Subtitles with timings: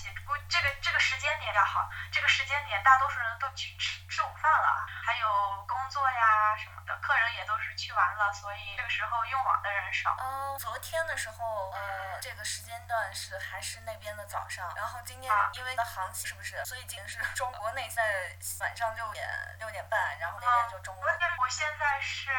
[0.00, 0.10] 也
[8.22, 10.14] 了，所以这个时候用网的人少。
[10.18, 16.64] 嗯，昨天的时候，呃，这个时间段是还是那边的早上，然后今天啊因为的航行是不是？
[16.64, 18.02] 所以今天是中国内在
[18.60, 19.26] 晚上六点
[19.58, 21.08] 六点半，然后那边就中午我。
[21.38, 22.30] 我现在是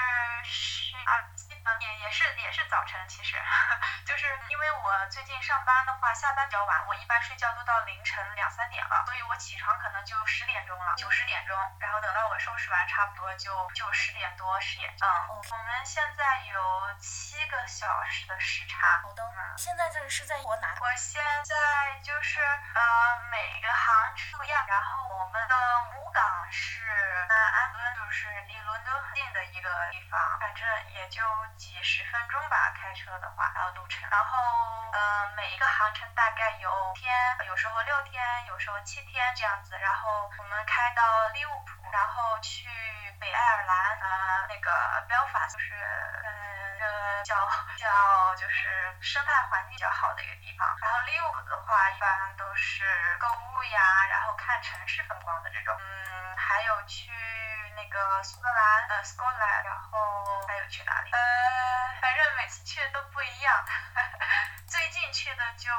[0.44, 3.36] 十二，也也是也是早晨，其实
[4.06, 14.90] 就是因为我最近上班的话，下班比较晚，我一般睡觉都到凌晨两三点了，所以我起床可能就十点钟了，九十点钟，然后等到我收拾完，差不多就就十点多十点。
[15.02, 19.02] 嗯，我们现在有七个小时的时差。
[19.02, 19.24] 好的，
[19.58, 20.76] 现在这个是在国哪？
[20.80, 21.56] 我现在
[22.04, 22.82] 就是呃
[23.32, 25.56] 每个航程不一样，然后我们的
[25.94, 26.86] 母港是
[27.30, 31.22] 呃安顿，就是离伦敦很近的一个地方，反正也就
[31.58, 34.38] 几十分钟吧，开车的话，然后路程，然后
[34.92, 37.14] 呃每一个航程大概有天，
[37.48, 42.70] 有时候六天，有时候七天这样子，然后我们开到利物浦，然后去
[43.20, 44.72] 北爱尔兰，呃那个
[45.08, 46.28] Belfast 是呃
[46.84, 47.36] 呃叫
[47.80, 48.68] 叫就是
[49.00, 50.68] 生态环境较好的一个地方。
[50.82, 52.84] 然后六个的话，一般都是
[53.20, 53.80] 购物呀，
[54.10, 55.74] 然后看城市风光的这种。
[55.80, 57.12] 嗯，还有去
[57.76, 61.12] 那个苏格兰，呃，Scotland，然后还有去哪里？
[61.12, 61.20] 呃，
[62.02, 63.66] 反正每次去的都不一样。
[64.68, 65.70] 最近去的就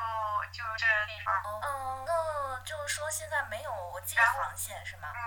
[0.52, 1.34] 就这个地方。
[1.42, 5.08] 哦嗯，那就是说现在没有国际然后航线是吗？
[5.14, 5.20] 嗯，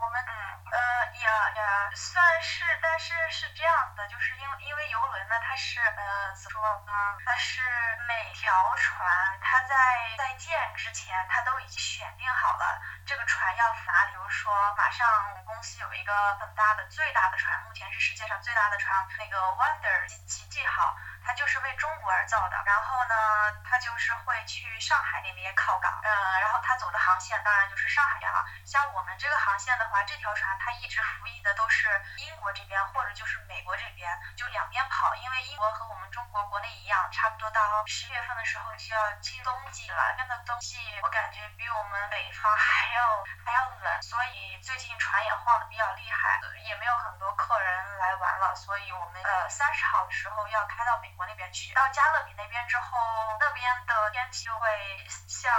[0.00, 0.32] 我们嗯
[0.72, 6.92] 呃也也算是，但是是这样的，就是因为因为游轮呢，它是呃怎么说呢？
[7.24, 7.62] 它是
[8.08, 9.06] 每条船
[9.40, 9.74] 它在
[10.18, 14.16] 在建之前，它都已经选定好了这个船要哪里。
[14.16, 20.96] 比如说，马上我们公司有一个很大的、最大的船，目前是世界上最大的船，那个 Wonder 奇迹号。
[21.26, 23.14] 它就是为中国而造的，然后呢，
[23.64, 28.46] 它就是会去上海那边靠港，呃，然后它走的航线当然就是上海边了。
[28.64, 52.98] 像我们这个航线的话，这条船它一直服役的都是英国这边或者就是美国这边，就两边跑，因为英国和我们中国国内一样，差不多到十月份的时候就要进冬季了，那边的冬季我感觉比我们北方还要还要冷，所以最近船也晃的比较厉害，也没有很多客人来玩了，所以我们呃三十号的时候要开到美国那边去，到加勒比那边之后，
[53.40, 54.68] 那边的天气就会
[55.08, 55.52] 像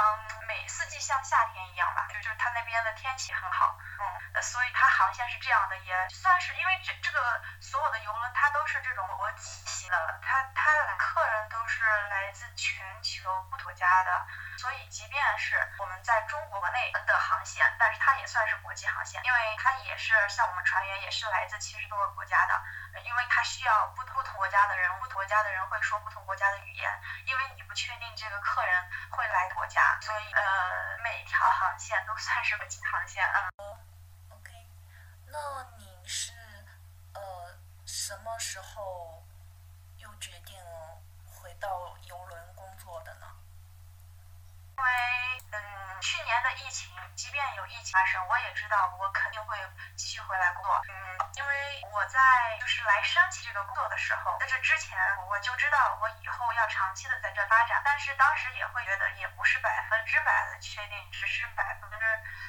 [0.47, 14.25] 每四季像夏天一样吧，就就是它那边的天气很好，嗯，所以它航线是这样的，也算是因为这这个所有的游轮它都是这种国际型的，它它的客人都是来自全球不同国家的，
[14.57, 26.89] 所以即便是我们在中国国内的航线，但是它也算是国际航线，因为它也是像我们船员也是来自七十多个国家的，因为它需要不不同国家的人，不同国家的人会说不同国家的语言，
[27.25, 33.49] 因为你不确定这个客人会来国家，所以呃每条航线都算是国际航线，啊。
[34.29, 34.51] OK，
[35.27, 36.33] 那你是
[37.13, 39.25] 呃什么时候
[39.97, 40.55] 又决定
[41.25, 43.27] 回到游轮工作的呢？
[44.77, 49.57] 因为嗯，去年的疫情，即便有疫情发生，我也知道我肯定会
[49.95, 50.81] 继续回来工作。
[50.87, 50.93] 嗯，
[51.33, 52.19] 因为我在
[52.59, 54.95] 就是来申请这个工作的时候，在这之前
[55.25, 61.97] 我就知道我以后要长期的在这发展，但是当时也会觉得也不是百分之百的确定，只是百分之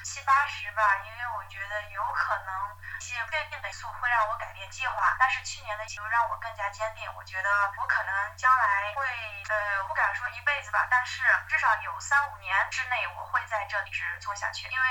[0.03, 5.15] 七八十吧，因为我觉得有可能一些不确定的因素会让我改变计划。
[5.17, 7.49] 但是去年的疫情让我更加坚定，我觉得
[7.81, 9.03] 我可能将来会
[9.49, 14.87] 呃，不敢说一辈子吧，但是至少有三五年之内我会在这里一直做下去，因为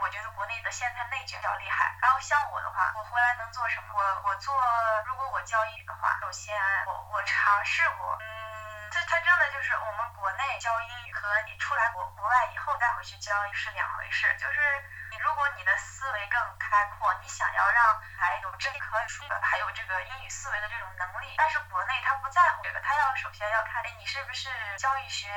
[0.00, 1.96] 我觉得国内的现在内卷比较厉害。
[2.00, 3.94] 然后像我的话，我回来能做什么？
[3.94, 4.54] 我我做，
[5.06, 6.54] 如果我交易的话，首先
[6.86, 8.26] 我我尝试过，嗯，
[8.90, 14.60] 这它真的就是我们国内教英语和你出来国国外以后再回去教是两回事，就是
[15.10, 25.30] 你如果你的思维更开阔，你想要让还有这可以说的，还有这个英语思维的这种能力，但是国内他不在乎这个，他要首先要看，哎，你是不是教育学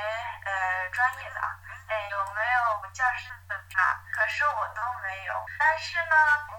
[0.44, 1.40] 呃专业的？
[1.88, 4.02] 哎，有没有教师证啊？
[4.12, 5.34] 可是我都没有。
[5.58, 6.16] 但是呢，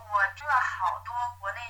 [0.10, 1.19] 我听了好多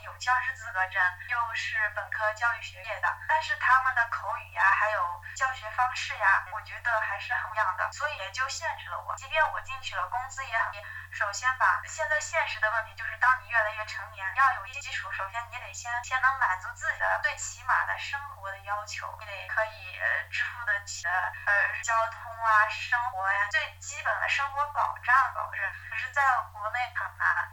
[0.03, 9.15] 有教师资格证，又是本科教育学业的，但是他们的口语呀，还有教学方式呀，我觉得还是很不一样的，所以也就限制了我。
[9.15, 10.83] 即便我进去了，工资也很低。
[11.11, 19.99] 首先吧，现在现实的问题就是，当你越来越成年，要有一些基础，首先你得先先能满足自己的最起码的生活的要求，你得可以
[20.29, 25.65] 支付得起的呃交通啊、生活呀最基本的生活保障保证。
[25.89, 26.21] 可是在
[26.53, 27.48] 国内很难，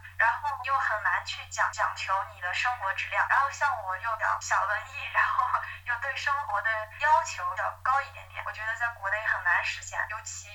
[0.62, 3.26] 你又很难去讲讲求你的生活质量。
[3.28, 5.44] 然后像我又比较小文艺，然后
[5.84, 10.48] 又对生活的要求要高一点点，我觉得在国内很难实现，尤其。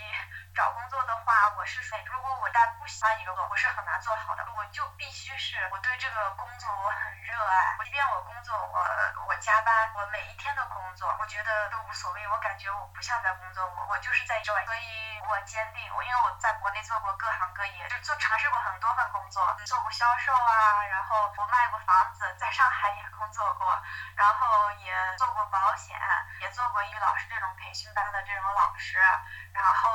[0.54, 4.46] 找工作的话，我是说，如果我在不喜欢一个工作，我是很难做好的。
[4.52, 8.86] 我就必须是我对这个工作我很热爱，即便我工作我
[9.28, 12.28] 我加班，我每一天都工作，我觉得都无所谓。
[12.28, 15.86] 我感觉我不像在工作，我我就是在这，所以我坚定。
[15.94, 23.70] 我因为我在国内做过各行各业，就做尝试过很多份工作，做过销售啊，然后我卖过房子，在上海也工作过，
[24.16, 25.96] 然后也做过保险，
[26.40, 28.98] 也做过英语老师这种培训班的这种老师，
[29.54, 29.90] 然后。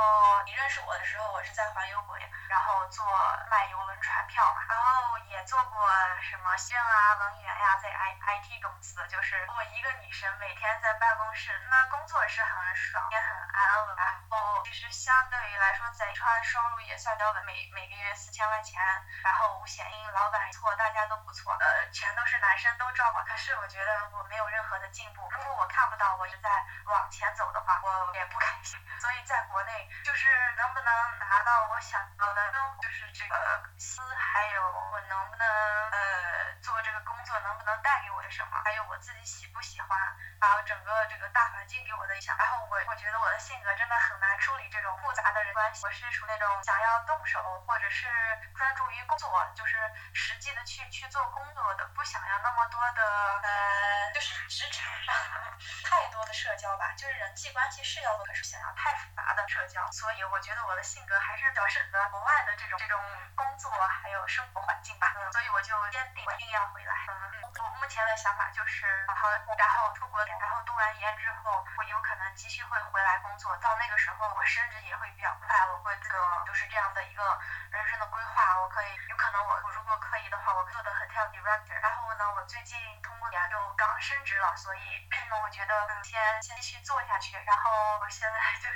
[0.46, 2.16] 你认识我的时候，我是在环游国，
[2.48, 3.04] 然后做
[3.50, 5.82] 卖游轮船票嘛，然后也做过
[6.22, 13.96] 什么信啊、文员呀，在 I I T 公司，就是我一个女生每天在办公室，那工作是很爽，也很安稳。
[13.96, 18.80] 然后其实相对于来说，在川收入也算比较稳，每每个月四千块钱，
[19.24, 23.18] 然后五险一老板错，大家都不错，呃，全都是男生都照顾。
[23.24, 26.50] 可是我觉得我没有任何的进步，如果我看不到我是在
[26.84, 28.78] 往前走的话，我也不开心。
[29.00, 30.26] 所以在国内就是。
[30.56, 39.98] 能不能拿到我想要的，就是这个薪，还有我能不能呃做这个工作，能不能带给我什么，还有我自己喜不喜欢，
[40.40, 42.34] 还有整个这个大环境给我的影响。
[42.38, 48.08] 然后我我觉得我的性格真的很难处理这种复杂的人关系，我是属于那种想要动手或者是
[48.56, 49.76] 专注于工作，就是
[50.14, 53.02] 实际的去去做工作的，不想要那么多的
[53.42, 55.14] 呃，就是职场上
[55.84, 60.16] 太多的社交吧，就是人际关系是要做，可是想要太复杂的社交，所以。
[60.26, 63.00] 我觉得我的性格还是比较适合国外的这种这种
[63.34, 66.92] 工作还有生活环境吧，所以我就坚定我一定要回来。
[67.08, 73.56] 嗯，我目前的想法就是，然后然后出国，然后读完研之后，我有可能继续会回来工作。
[73.58, 77.22] 到那个时候，我升职也会比较快，我会这个就是这样的一个
[77.70, 78.60] 人生的规划。
[78.60, 81.80] 我可以有可能我我如果可以的话，我做的 hotel director。
[81.80, 85.72] 然后呢，我最近通过研就刚升职了，所以那 我觉得
[86.04, 87.36] 先先继续做下去。
[87.46, 88.75] 然后我现在 就是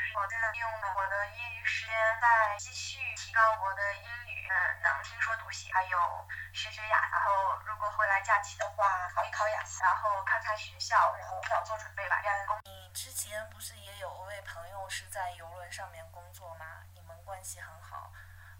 [6.60, 7.08] 学学雅。
[7.10, 12.20] 然后如果回来假期的话，考一考雅思，然后看看学校，然后早做准备吧。
[12.64, 16.82] 你之前不是也有位朋友是在游轮上面工作吗？
[16.92, 18.12] 你们关系很好。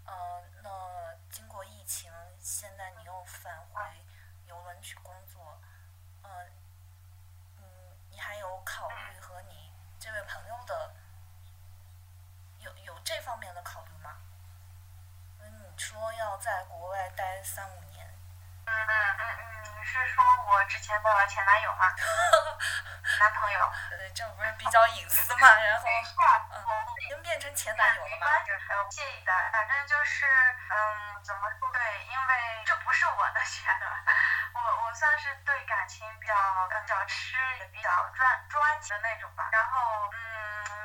[0.05, 3.83] 呃，那经过疫情，现在你又返回
[4.47, 5.61] 游轮去工作，
[6.23, 6.45] 呃，
[7.57, 7.63] 嗯，
[8.09, 10.91] 你还有考虑和你这位朋友的？
[13.03, 14.15] 这方面的考虑吗？
[15.39, 18.07] 你说要在国外待三五年。
[18.65, 21.83] 嗯嗯嗯嗯，你是说我之前的前男友吗？
[23.19, 23.59] 男朋友。
[23.91, 25.47] 呃，这不是比较隐私吗？
[25.59, 25.85] 然后，
[26.55, 26.63] 嗯，
[27.03, 28.27] 已经变成前男友了吗？
[28.89, 30.25] 介意的，反正就是，
[30.69, 31.69] 嗯，怎么说？
[31.73, 33.85] 对，因为这不是我的选择，
[34.53, 36.33] 我我算是对感情比较
[36.69, 39.49] 比较痴，也比较专专情的那种吧。
[39.51, 40.31] 然后，嗯。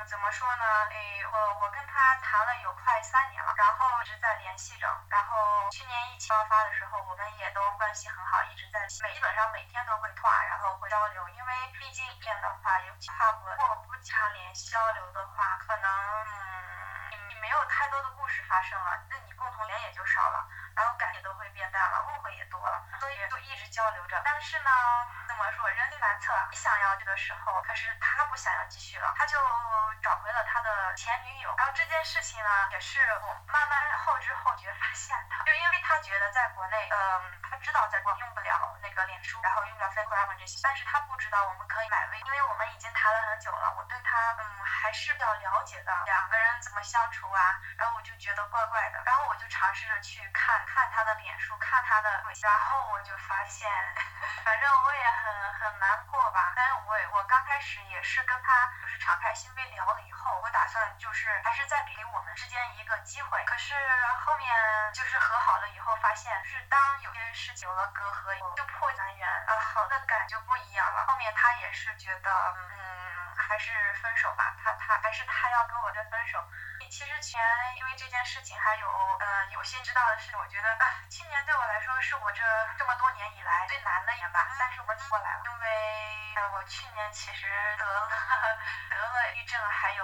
[0.07, 0.63] 怎么说呢？
[0.89, 4.87] 诶，我我跟他谈了有快三年了，然后一直在联系着。
[5.09, 9.46] 然后去年疫情爆发的时候，我们也都关系很好，一直在每基本上
[18.57, 20.43] 发生了，那你共同点也就少了。
[20.75, 24.19] 然后感情都会变淡了，误会也多了，所以就一直交流着。
[24.25, 24.71] 但是呢，
[25.27, 26.33] 怎么说，人力难测。
[26.49, 29.37] 你想要这个时候，可是他不想要继续了，他就
[30.01, 31.53] 找回了他的前女友。
[31.57, 50.65] 然后这件事情呢，也是我慢慢后知后觉发现的，就因为他觉得在国内，嗯，他知道在国用不了那个脸书，然后用不了 Facebook 这些，但是他不知道我们可以买微，因为我们已经谈了很久了，我对他，嗯，还是比较了解的，两个人怎么相处啊，然后我就觉得怪怪的，然后我就尝试着去看。
[50.65, 52.09] 看他的脸书，看他的，
[52.41, 53.67] 然后我就发现，
[75.83, 76.43] 我这分手。
[76.89, 77.41] 其实前
[77.75, 82.43] 因为这件事情还有呃有些知道的事，我觉得啊，去年对我来说是我这
[82.77, 88.07] 这么多年以来最难的一年吧，但是我挺过来了，因为呃我去年其实得了
[88.89, 90.03] 得了抑郁症，还有。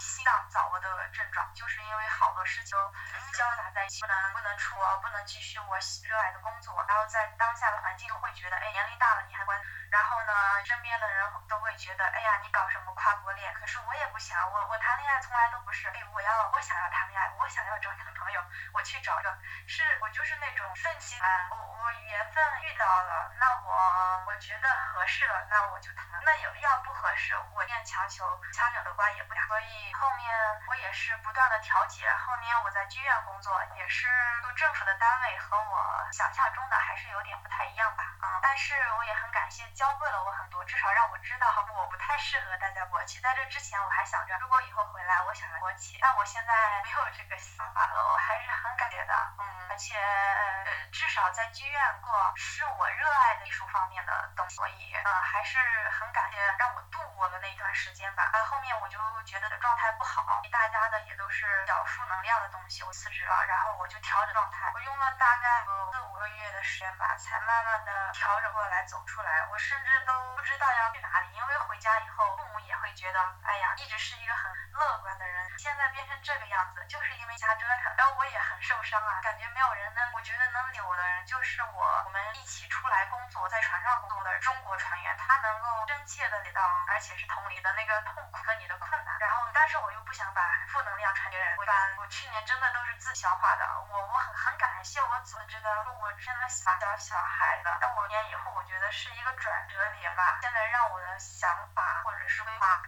[0.00, 2.90] 心脏早搏的症状，就是因为好多事情都
[3.36, 5.76] 交杂在一起，不能不能出，不能继续我
[6.08, 10.32] 热爱的工作，然后在当下的环境都会觉得，哎，年龄大了你还关，然后呢，
[10.64, 11.30] 身边的人
[11.70, 13.54] 会觉得，哎呀，你搞什么跨国恋？
[13.54, 29.92] 可是我也不想，我我谈恋爱从来都不是，哎，我要我想要谈恋爱，我想要找男朋友，我去找一个，是我就是那种顺其自然，我我缘分遇到了，那我我觉得合适了，那我就谈，那有要不合适，我念强求，强扭的瓜也不打，所以。
[30.00, 30.26] 后面
[30.66, 34.08] 我也是不断的调节，后面我在剧院工作，也是
[34.40, 41.46] 做政府的单位，和我想象中的还是有点不太一样吧，嗯，但是我也很感谢，教会了我很多，至少让我知道
[41.76, 43.20] 我不太适合待在国企。
[43.20, 55.58] 在这之前，我还想着如果以后回来，我想着国企，但我现在没有这个想法了，我还是很感谢的，嗯，而且呃，至少在剧院过是我热爱的艺术方面的东西，所以嗯，还是
[55.90, 59.90] 很感谢让我度过了那一段时间吧，啊，后面我就觉得状态。
[59.98, 62.82] 不好，大家的也都是小负能量的东西。
[62.84, 64.70] 我辞职了，然后我就调整状态。
[64.72, 69.46] 我用了大概四五个月的时间吧，才慢慢的调整过来，走出来。
[69.50, 77.92] 我甚至都不知道要去哪里，因为回家以后，父母也会觉得，哎呀，一直是一个很乐观的人，现在变成这个样子，就是因为瞎折腾。
[77.98, 89.18] 然后我也很受伤啊，感觉没有人能，我觉得能理我的人就是我，我们一起出来工作，在船上工作的中国船员，他能够真切的理到，而且是同理的那个痛苦和你的困难。
[89.18, 91.56] 然后，但是我又不想把负能量传给人。
[91.58, 93.66] 我把我去年真的都是自消化的。
[93.90, 95.68] 我我很很感谢我组织的，
[95.98, 97.76] 我真的想教小孩的。
[97.80, 100.38] 但我年以后，我觉得是一个转折点吧。
[100.42, 102.82] 现在让我的想法或者是规划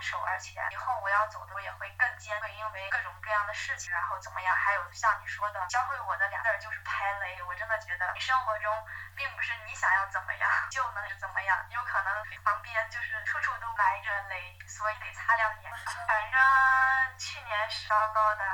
[0.00, 4.56] 更成熟，而且以后我要走的路也会更尖锐，因为各种各样的事情，然后怎么样？
[4.56, 7.42] 还有像你说的，教会我的两字就是拍雷。
[7.42, 8.72] 我真的觉得，你生活中
[9.14, 15.70] 并不是你想要怎么样就能怎么样，有可能旁边就是处处都埋着雷，所以得擦亮眼。
[16.08, 18.44] 反正去年是糟糕的，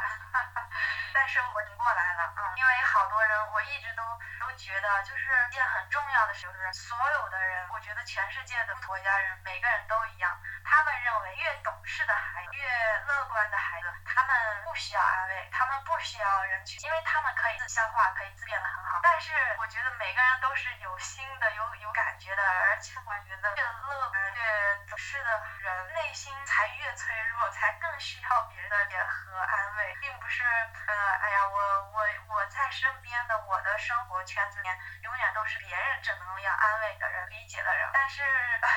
[1.14, 4.02] 但是我挺过来了，嗯，因为好多人，我一直都
[4.40, 19.00] 都觉得，就是一件很重要的事，就是所有的人，我觉得全世界的国家人，每个人都一样，他们认为越懂事的孩子，越乐观的孩子，他们不需要安慰，他们不需要人去，因为他们可以自消化，可以自变得很好。
[19.02, 27.36] 但是我觉得每个人都是有心的，有有感觉的，而且我觉得越乐观、越懂事的人，内心才越脆弱。
[27.56, 37.88] 才更需要别人的联合安慰，并不是呃，哎呀，我我我在身边的我的生活圈子里面，永远都是别人正能量安慰的人、理解的人。
[37.94, 38.22] 但是，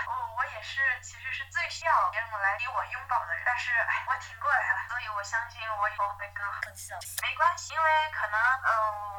[0.07, 3.43] 我我也是，其实是最需要别人来给我拥抱的人。
[3.45, 6.07] 但是，哎，我挺过来了，所以我相信我以后
[7.21, 8.71] 没关系，因为可能，呃，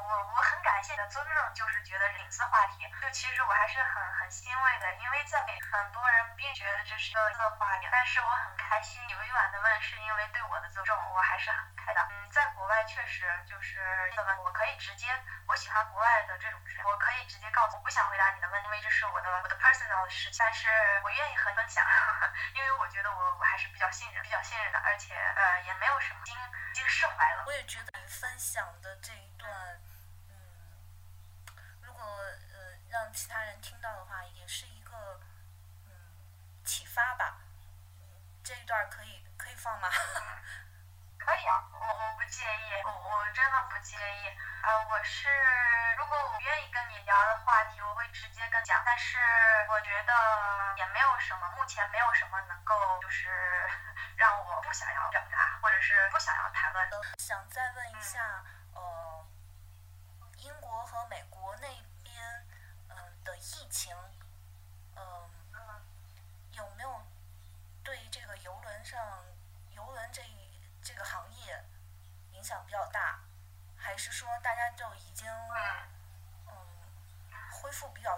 [0.09, 5.39] 我我很感谢你的尊重，就是觉得隐私话题，就其实我还是很很欣慰的，因为在
[5.73, 9.41] 很多人并觉得这是一个色话题，但是我很开心，你委婉。
[9.51, 12.07] 的问是因为对我的尊重，我还是很开的。
[12.11, 13.81] 嗯，在国外确实就是
[14.17, 15.09] 问，我可以直接，
[15.49, 20.69] 我喜欢国外的这种，我可以直接告诉，我不想回答你的问题，因为这是我的我的 personal 的事情，但是
[21.03, 21.80] 我愿意和你分享，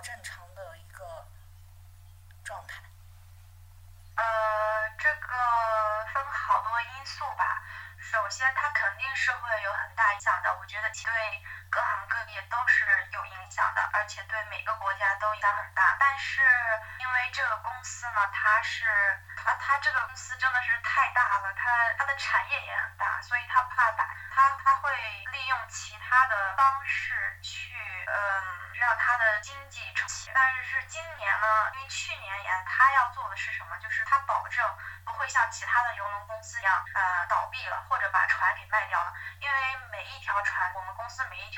[0.03, 1.27] 正常的一个
[2.45, 2.83] 状态？
[4.17, 5.29] 呃，这个
[6.13, 7.63] 分好多因素吧。
[7.99, 9.73] 首先，它肯定是会有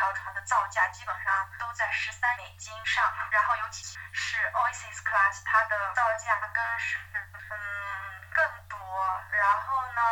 [0.04, 6.98] 条船的造价基本上都在十三美金上，然后尤其是 Oasis Class，它的造价更是
[7.48, 8.78] 嗯更多。
[9.30, 10.02] 然后呢，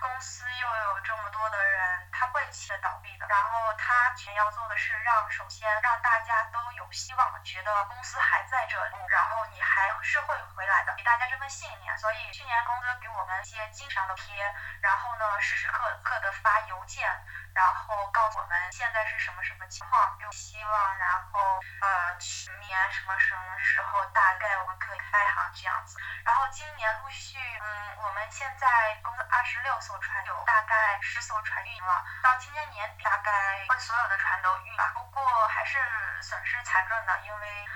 [0.00, 3.26] 公司又有这么多的人，他会企业倒闭的。
[3.28, 11.98] 然后他全要做的是让，首先让大家都有希望，觉得公司还在这里，然后你还是会回来的，给大家这份信念。
[11.98, 14.34] 所以去年公司给我们一些经常的贴，
[14.80, 17.06] 然后呢时时刻刻的发邮件，
[17.54, 25.98] 然后告诉我们现在是什么什么情况，有希望，然后呃去年什么什么时候大概我们可以开航这样子。
[26.24, 28.66] 然后今年陆续，嗯，我们现在
[29.02, 34.90] 公司二十六艘船，有大概十艘船运营了，到今年年底大概会所有的船都运了。
[34.94, 35.78] 不过还是
[36.22, 37.66] 损失惨重的，因为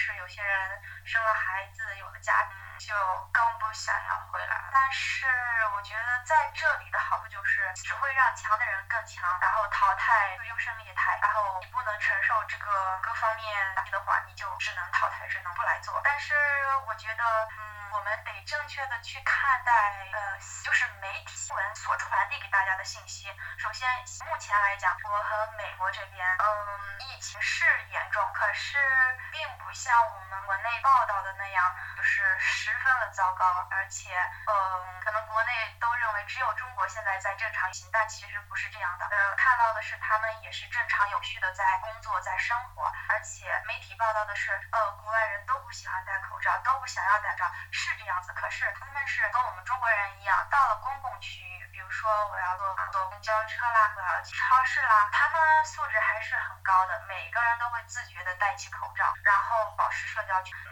[0.00, 2.94] 是有些人生了孩子有了家庭，就
[3.32, 4.56] 更不想要回来。
[4.72, 5.26] 但是
[5.76, 16.00] 我觉得在这里的好处就是只会让强的人更强，然后淘汰优胜劣汰，然后你不能承受这个各方面打击的话，你就只能淘汰，只能不来做。
[16.02, 16.34] 但是
[16.86, 17.24] 我觉得，
[17.58, 19.72] 嗯，我们得正确的去看待，
[20.14, 23.28] 呃，就是媒体新闻所传递给大家的信息。
[23.58, 23.86] 首先，
[24.24, 27.64] 目前来讲，我和美国这边，嗯，疫情是，
[29.70, 31.62] 不像我们国内报道的那样，
[31.96, 34.10] 就是十分的糟糕，而且，
[34.50, 39.06] 嗯，可能国内都认为只有中国现在在正常运行，但其实不是这样的。
[39.06, 44.60] 呃，看到的是他们也是正常有序的在工作，在生活，而且媒体报道的是，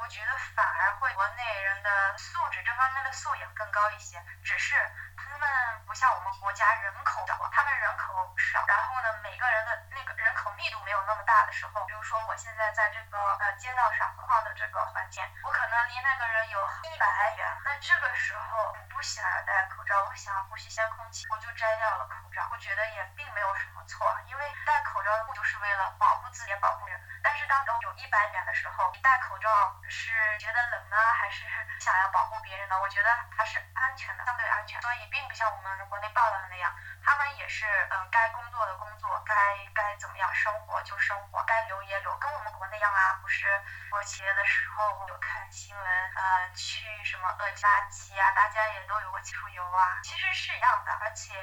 [0.01, 4.75] 我觉得反而会国内人的素质这方面的素养更高一些，只是
[5.17, 5.49] 他们
[5.87, 22.49] 不像我们国家人口少，他们人口少，然后呢，每个人的那个人口密度没有那么大的时候，比如说我现在在这个呃街道上晃的这个环境，我可能离那个人有一百远，那这个时候我不想要戴口罩，我想要呼吸新鲜空气，我就摘掉了口罩。
[22.53, 27.01] 我觉得也并没有什么错，因为戴口罩不就是为了保护自己、保护人。
[27.23, 29.49] 但是当有一百远的时候，你戴口罩
[29.89, 30.97] 是觉得冷呢，
[31.31, 31.45] 是
[31.81, 32.79] 想要保护别人的？
[32.81, 34.81] 我觉得还是安全的，相对安全。
[34.83, 39.35] 所以并不像我们国内报道的那样，他们也是嗯，该工作的工作，该
[39.75, 43.19] 该怎么样生活就生活，该留也留，跟我们国内一样啊。
[43.23, 43.47] 不是
[43.91, 50.93] 国庆节的时候我有看新闻，呃，去什么饿假期啊，大家也都有过出游啊，其实是一样的。
[51.01, 51.35] 而且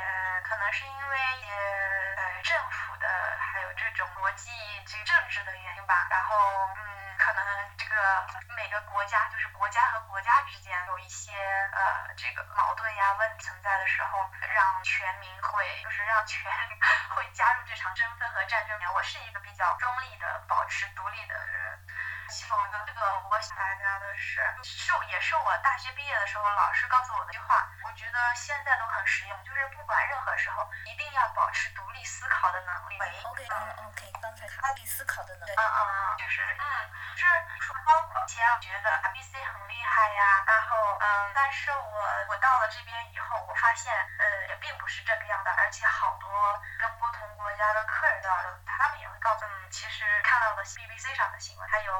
[0.44, 1.18] 可能是因为
[2.16, 3.08] 呃政府的
[3.40, 4.52] 还有这种国际
[4.84, 6.36] 政治的原因吧，然后
[6.76, 7.75] 嗯，可能
[8.56, 14.20] 每个国家就是国家和国家之间有一些呃这个矛盾呀问题存在的时候，
[14.54, 16.78] 让全民会就是让全民
[17.16, 18.94] 会加入这场争分和战争里面。
[18.94, 21.80] 我是一个比较中立的、保持独立的人。
[22.50, 32.98] 否则，这个我想大家的是，是也是我大学毕业的时候老师告诉我的一句话，我觉得现在都很实用，就是不管任何时候，一定要保持独立思考的能力。
[33.00, 36.66] 嗯，OK，刚才他立思考的能力嗯，嗯，就是嗯，
[37.16, 41.96] 就是说包括以前我觉得 ABC 很厉害呀，然后嗯，但是我
[42.30, 46.30] 我到了这边以后，我发现呃也并不是这个样的，而且好多
[46.80, 48.65] 跟不同国家的客人的，他们也会告诉嗯，
[49.76, 51.92] 其实看到的 BBC 上的新闻，还有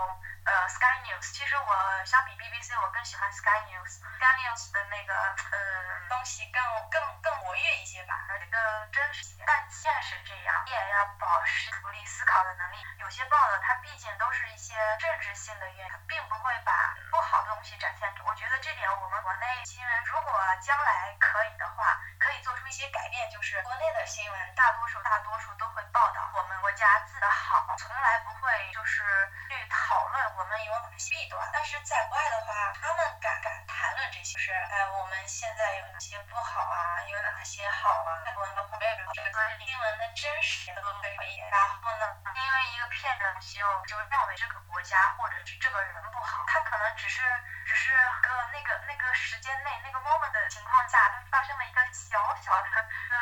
[0.46, 5.60] 呃 Sky News，其实我相比 BBC，我更喜欢 Sky News，Sky News 的那个呃
[6.08, 8.56] 东西更更更活跃一些吧，而且更
[8.94, 9.36] 真实。
[9.46, 12.78] 但现实这样，你也要保持独立思考的能力。
[12.98, 18.24] 有些报道它毕竟都是一些政治性的原因，它并不会把不好的东西展现出。
[18.26, 29.04] 我觉得这点我们国内新闻如果将来可以的话，可以做出一些改变，就是国内的新闻大多数大多数都会报道我们国家自己的好，从来不会就是
[29.48, 31.48] 去讨论我们有哪些弊端。
[31.54, 41.38] 但是在国外的话，他们敢敢谈论这些，是哎我们现在有哪些不好啊，有哪些好啊，我们的话没有这个新闻的真实都可以。
[41.52, 47.22] 然后呢，因为一个骗子就就认为这个国家或者是这个人不好，他可能只是
[47.66, 52.68] 只是个那个那个时间内那个 moment 的情况下，他发生了一个小小的
[53.10, 53.18] 呃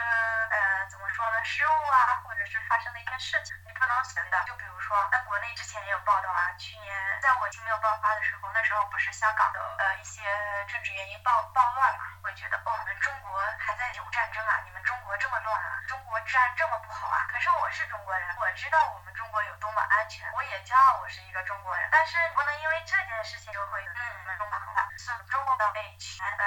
[0.49, 4.43] 呃怎么说呢，失误啊，或者是发生的一件事情，你不能随的。
[4.45, 10.21] 就比如说，在国内之前也有报道啊，去年在我情没有爆发的时候，那时候不是香港的呃一些
[10.67, 17.27] 政治原因暴暴乱嘛，会觉得哦，我们中国还在有战争啊，你们中国这么乱啊，中国治安这么不好啊。
[17.31, 21.87] 可是我是中国人，我知道我中国有多么安全，我也骄傲我是一个中国人。
[21.89, 26.43] 但是不能因为这件事情就会嗯，我们中国很好，所以中国的被全呃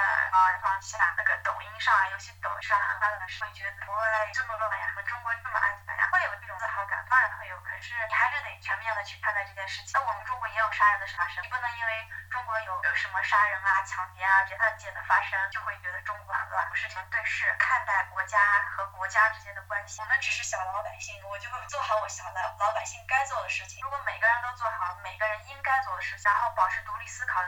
[0.61, 7.57] 放下那个抖音上啊，尤其抖音上发的是会觉得国外这么乱呀，我们中国这么安全呀，会有这种自豪感，当然会有。
[7.65, 9.99] 可是你还是得全面的去看待这件事情。
[9.99, 16.61] 那我们中国也有杀人的发生，你不能因为中国有有什么杀人啊、抢劫啊这案件的发生，就会觉得中国很乱。
[16.77, 18.37] 事情对事看待国家
[18.69, 23.79] 和国家之间的关系，我们只是小老百姓，我就做好我小老老百姓该做的事情。
[23.81, 27.41] 如果每个人都做好每个人应该做的事情，然后保持独立思考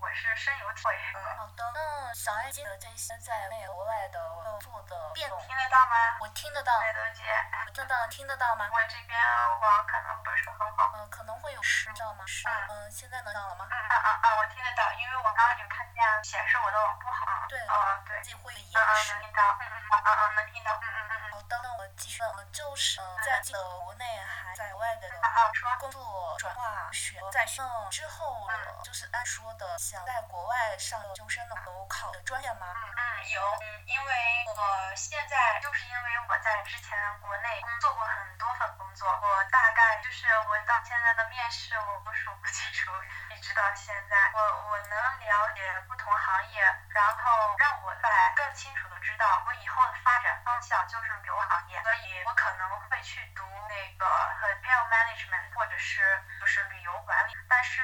[0.00, 0.94] 我是深有体会。
[1.14, 1.72] 嗯，好的。
[1.74, 4.18] 那小爱记得这些在国外的
[4.60, 5.96] 做的变动，听得到吗？
[6.20, 6.72] 我听得到。
[6.80, 7.24] 美德姐，
[7.66, 8.68] 我听得到，听得到吗？
[8.70, 9.18] 我这边
[9.60, 10.92] 网可能不是很好。
[10.94, 12.24] 嗯，可能会有失，知道吗？
[12.26, 12.48] 是。
[12.68, 13.66] 嗯，现在能到了吗？
[13.70, 15.66] 嗯嗯嗯，我听得到，因为我刚刚有。
[15.72, 20.91] 看见显示我的网不好，对，啊对，自己会延迟，能听到，嗯嗯，啊啊能听到，嗯
[22.02, 22.18] 继
[22.50, 25.08] 就是在这个国内还在外的
[25.78, 28.48] 工作转化学，在学之后，
[28.82, 32.66] 就是按说的，想在国外上研究生的有考的专业吗？
[32.74, 34.14] 嗯嗯有，嗯，因为
[34.48, 42.90] 我现在就是因为我在之前国内工作过很多份工作，我大概就是我到现在的面试我不数不清楚，
[43.30, 44.82] 一直到现在，我我。
[44.82, 46.60] 能了解不同行业，
[46.90, 51.51] 然后让我在更清楚的知道我以后的发展方向就是旅游行
[51.82, 56.00] 所以我可能会去读那个 hotel management 或者是
[56.40, 57.80] 就是旅游管理，但是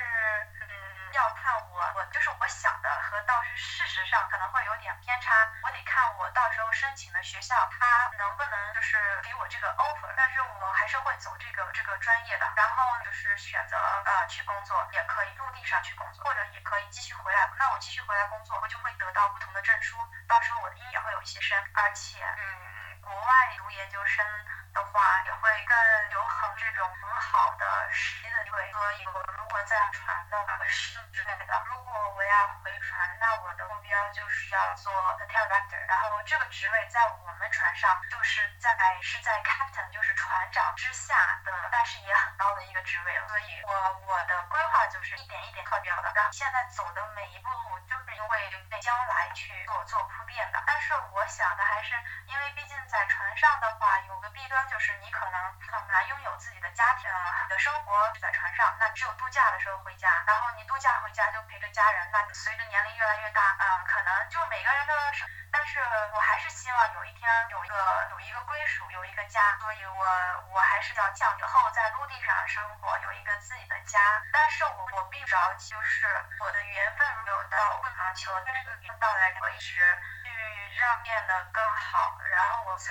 [0.61, 16.89] 嗯要看我我就是我想的和到时事实上可能会有点偏差，我得看我到时候申请的学校它能不能就是给我这个 offer，但是我还是会走这个这个专业的，然后就是选择呃去工作，也可以陆地上去工作，或者也可以。
[16.91, 22.58] 继续回来，那我继续回来工作，我就会得到不同的证书，到时候我的英也会有一些升，而且，嗯，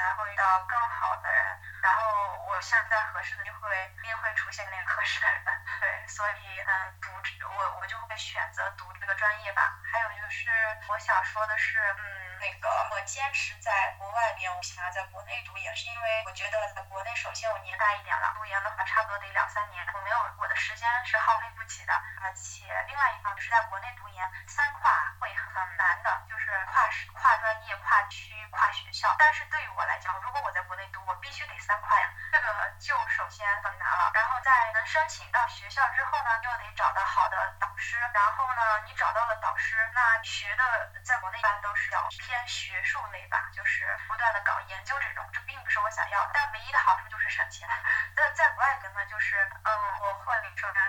[0.07, 2.01] 然后遇到更好的人，然后
[2.47, 3.67] 我现在合适的就会
[3.99, 5.43] 一定会出现那个合适的人，
[5.83, 7.11] 对，所以嗯，读
[7.43, 9.75] 我我就会选择读这个专业吧。
[9.91, 10.47] 还有就是
[10.87, 16.57] 我想说的是，嗯，那个我坚持在国外边，我想要在国内读，也是因为我觉得。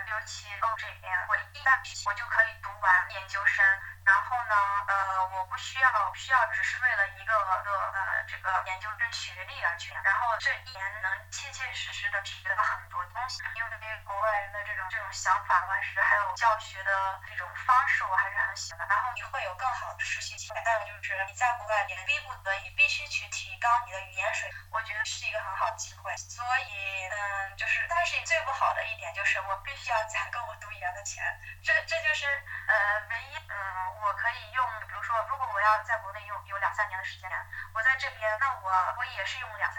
[0.06, 3.64] 六七哦，这边我一旦我就可以读完研究生，
[4.04, 4.54] 然后呢，
[4.88, 13.42] 呃，我不需要需要只是为了一个呃呃这个研究生学历而去，然后这一年能切切实实的学到很多东西。
[13.54, 18.86] 因为国外人的这种这种想法方式，还有教学的这种方式，我还是很喜欢。
[18.88, 22.37] 然后你会有更好的实习机会，再有就是你在国外也逼不。
[39.28, 39.70] 是用两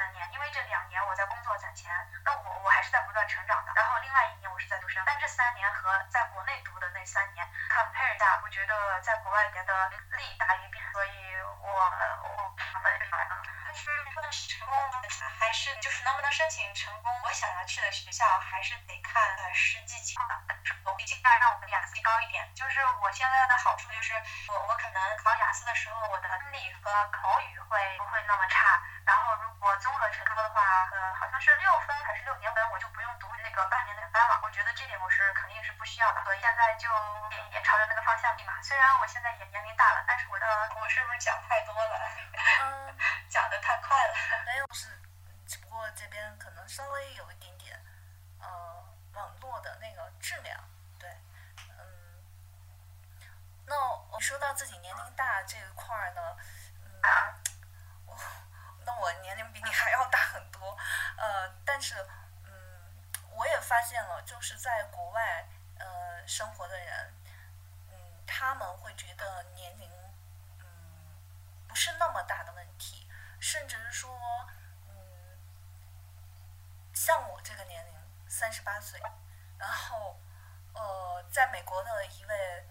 [81.60, 82.66] 美国的一位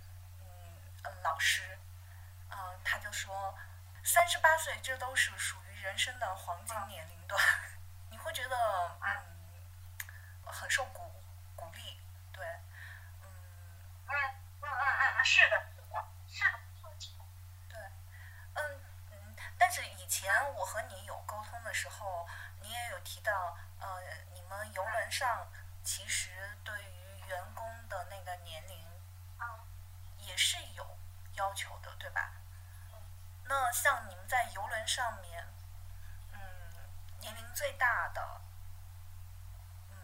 [1.05, 1.79] 嗯老师，
[2.49, 3.55] 嗯，他就说，
[4.03, 7.39] 三十八岁这都是属于人生的黄金年龄段，
[8.09, 8.57] 你会觉得
[9.03, 9.13] 嗯
[10.47, 10.87] 很受。
[34.89, 35.47] 上面，
[36.33, 36.41] 嗯，
[37.21, 38.41] 年龄最大的，
[39.91, 39.97] 嗯，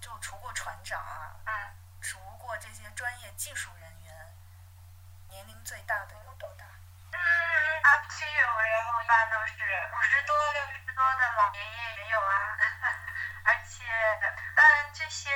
[0.00, 1.00] 就除过船长
[1.44, 4.34] 啊，除过这些专业技术人员，
[5.28, 6.64] 年龄最大的有多大？
[7.12, 12.58] 嗯，啊，亲友然后一般都是五十多、六十多的老爷爷也有啊，
[13.46, 13.84] 而且，
[14.56, 15.30] 但这些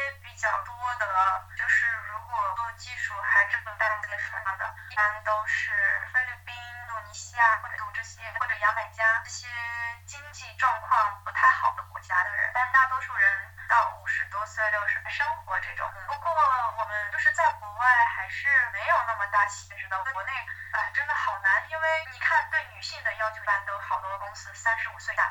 [19.98, 20.30] 国内
[20.70, 25.29] 哎真的好难因为你看对女性的要求一般都好多公司三十五岁大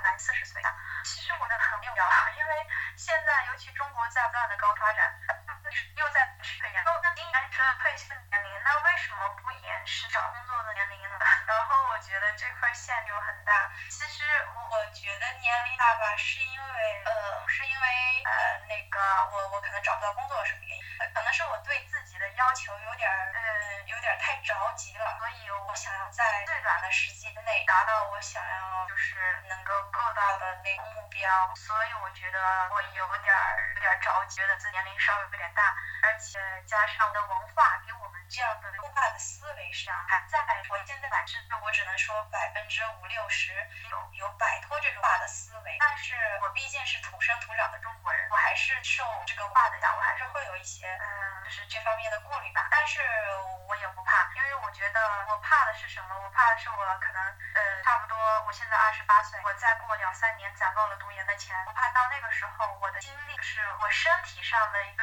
[64.49, 64.98] 上的一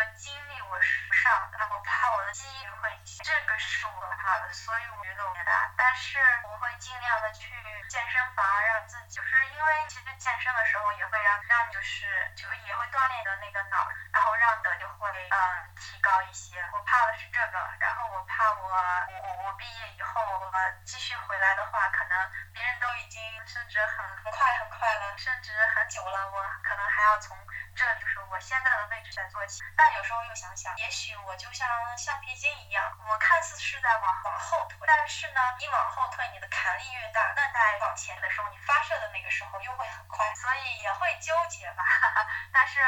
[29.76, 41.84] 但有时候又想想，也许我就像橡皮筋一样，我看似是在往往后退，但是呢，你往后退，你的弹力越大，那在往前的时候，你发射的那个时候又会很快，所以也会纠结吧。
[42.52, 42.80] 但是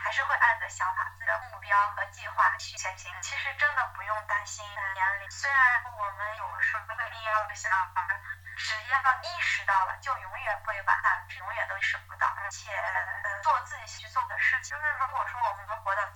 [0.00, 3.12] 还是会按着想法、自己的目标和计划去前行。
[3.22, 8.06] 其实真的不用担心年龄，虽然我们有时候会一样的想法，
[8.56, 12.70] 只要意识到了，就永远会把它永远都意识不到，而且
[13.42, 14.76] 做自己去做的事情。
[14.76, 15.65] 就是如果说我们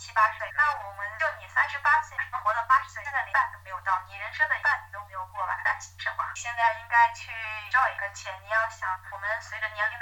[0.00, 6.24] 七八岁，那我们就你三十八岁能活到八十岁，现在连半都没有到，你人生的一半你都没有过完，担心什么？
[6.34, 7.36] 现在应该去
[7.68, 9.99] 挣一个钱你要想，我们随着年龄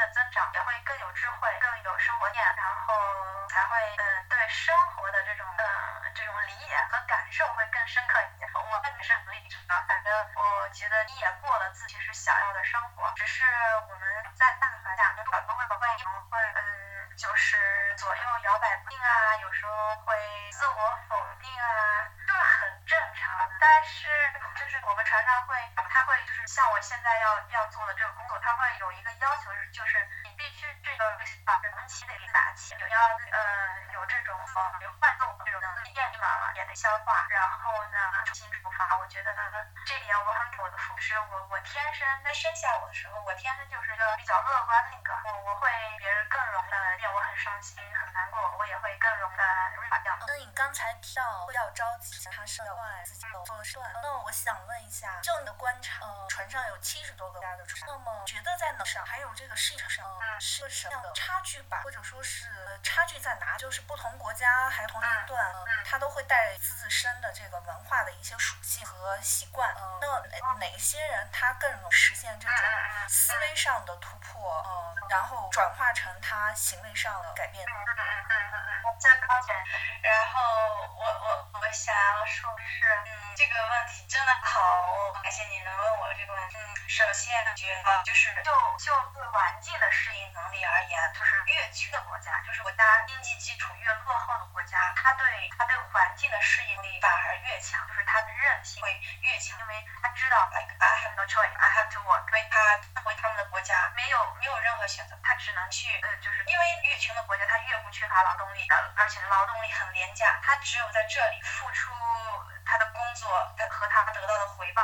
[52.48, 53.78] 急，他是要快自己有做事。
[54.02, 60.06] 那我想问一下，就你的观察，呃，船上有七十多个家的船，那么觉得在哪上还有这个市场上
[60.40, 63.56] 是个什么样的差距吧，或者说是差距在哪？
[63.58, 69.74] 就是不同国家还同年段，它都会带自身的这个文化的一些属性和习惯。
[70.00, 72.56] 那哪哪些人他更能实现这种
[73.08, 74.62] 思维上的突破？
[74.62, 77.64] 呃，然后转化成他行为上的改变？
[77.66, 79.56] 嗯嗯嗯嗯嗯，加高点。
[81.68, 86.57] 我想要说的是，嗯，这个问题真的好，感谢你能问我这个问题。
[86.57, 111.92] 嗯，首先觉得就是就就对环境的适应能力而言，就是越区的国家，就是国家经济基础越落后的国家，他对他对环境的适应力反而越强，就是他的韧性会越强，因为他知道，like I have no choice, I have to work，因为他回他们的国家没有没有任何选择，他只能去，呃，就是因为越穷的国家，他越不缺乏劳动力的，而且劳动力很廉价，他只有在这里付出
[112.64, 113.31] 他的工作
[113.70, 114.83] 和他得到的回报。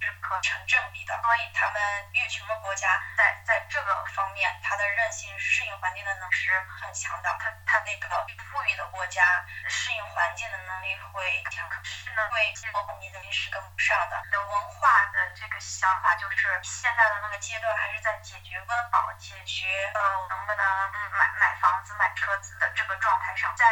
[0.00, 1.80] 是可成正比的，所以他们
[2.12, 7.36] 越穷的国家在在这个方面，它的韧性、适应环境的能力是很强的。
[7.38, 9.22] 它它那个富裕的国家
[9.68, 12.54] 适应环境的能力会强，可是呢，会
[13.00, 14.22] 你的是跟不上的。
[14.30, 20.66] 的文化的这个想法就是现在的那个阶段还是在解决温饱、解决呃能不能
[21.12, 23.64] 买买房子、买车子的这个状态上，在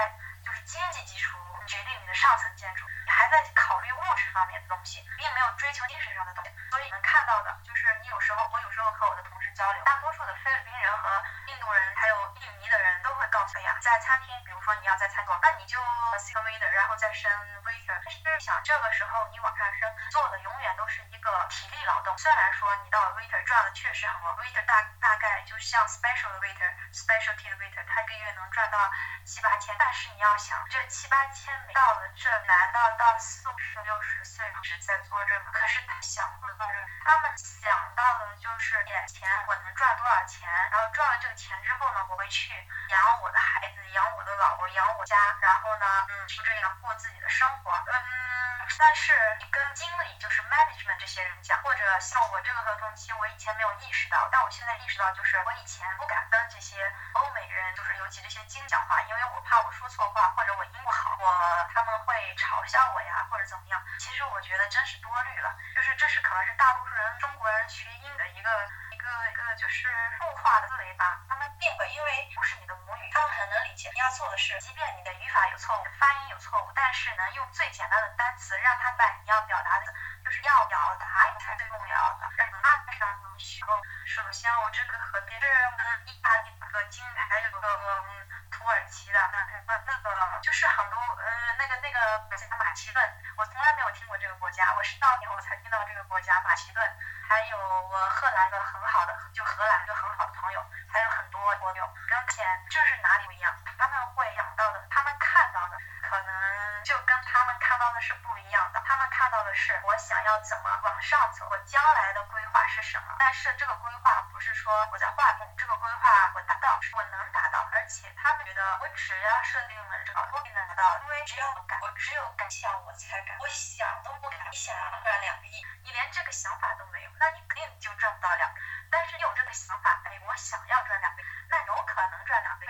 [0.44, 2.87] 就是经济基础决定你的上层建筑。
[3.05, 6.51] 你还在考虑物质方面的东西，并没有追求精神上的东西。
[6.70, 8.44] 所以能看到的就是，你有时候
[9.57, 11.09] 交流，大多数的菲律宾人和
[11.47, 15.81] 印度人还有印尼的人都会告诉呀，在餐厅，比如说你要在餐桌，那你就
[16.21, 17.33] serve 的然后再升
[17.64, 17.97] waiter。
[18.23, 22.16] 但是想这个时候你往上升，做的永远都是一个体力劳动。
[22.19, 28.79] 虽然说你到 waiter 赚的确实很多，waiter 大大概就像 special 的 waiter，specialty waiter，他一个月能赚到
[29.25, 29.75] 七八千。
[29.79, 33.16] 但是你要想，这七八千没到了这难道到？
[48.87, 49.11] 但是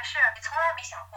[0.07, 1.16] 是你从来没想过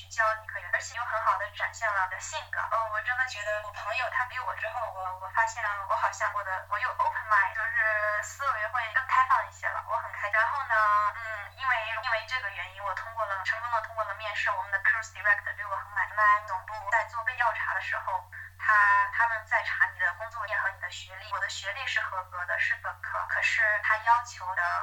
[0.00, 2.58] 去教，你可以，而且又很好的展现了你的性格。
[2.58, 10.30] 哦，我真的觉得我朋友他比我之后，我我发现我好像我的我又 open mind，就是思维会更开放一些了，我很开。
[10.30, 10.74] 然后呢，
[11.16, 16.12] 嗯，因为因为这个原因，我通过了成功的通过了面试，我们的 cruise director 对我很满意。
[16.16, 18.24] 那总部在做被调查的时候。
[18.62, 18.74] 他
[19.16, 24.79] 他们在查你的工作经验和你的学历，我的学历是合格的，是本科，可是他要求的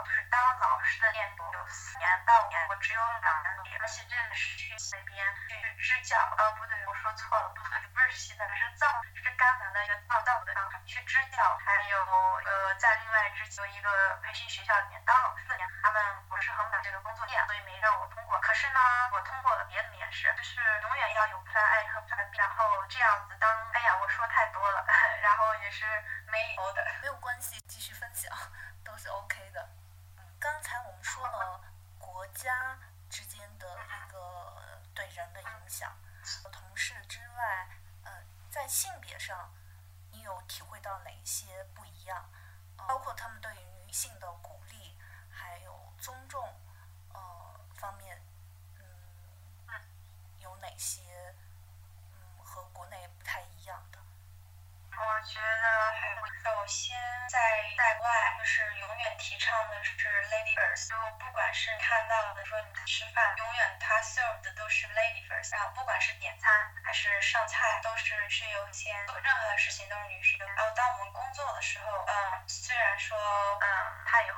[3.88, 7.54] 去那边，去支教，啊，不对，我说错了，
[7.94, 10.54] 不是西藏，是藏，是甘南的一个藏藏的，
[10.86, 13.90] 去支教，还有呃，在另外支，有一个
[14.24, 15.02] 培训学校里面。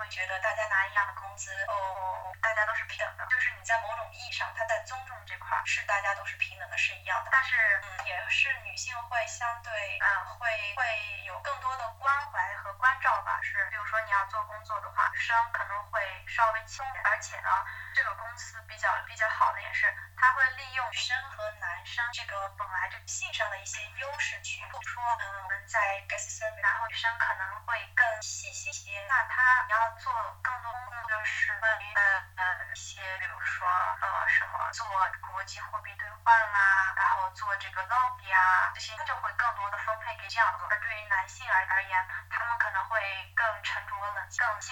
[0.09, 0.58] 觉得大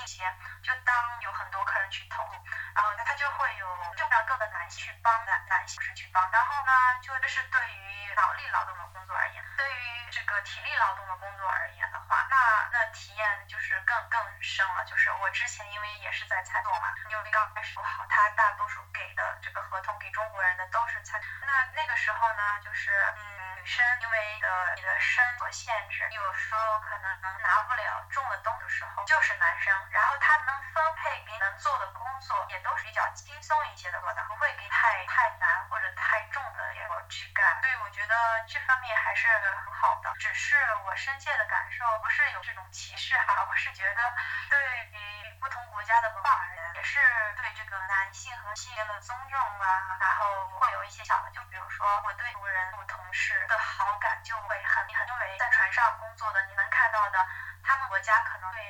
[0.07, 0.23] 些，
[0.63, 2.33] 就当有很多客人去投入，
[2.73, 6.71] 然后呢，他就会有正常各个男性去帮男男性是去帮，然后呢，
[7.03, 14.85] 就这是对于脑力劳动的工作而言，对于这个体力劳动的工作而言的话，那那体验就是更更深了。
[14.85, 26.76] 就是我之前因为也是在餐厅嘛，因有刚开始不好，他大多数给的这个合同给中国人的都是餐，那那个时候呢，就是嗯，女生因为呃你的身所限制，有时候。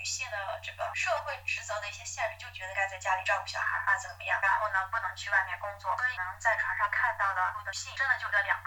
[0.08, 4.40] 性的这个社会职责的一些限制就觉得该在家里照顾小孩啊怎么样？
[4.42, 8.64] 然后呢不能去外面工作所以能在床上看到的女性真的就这两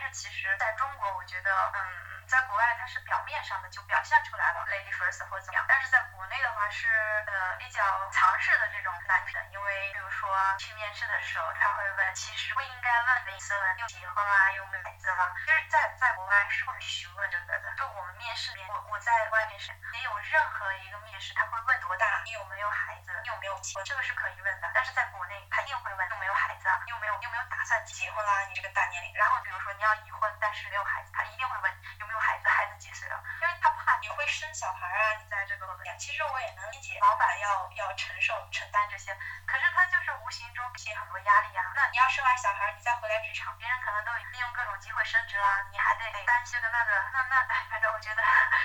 [0.00, 0.48] 但是其实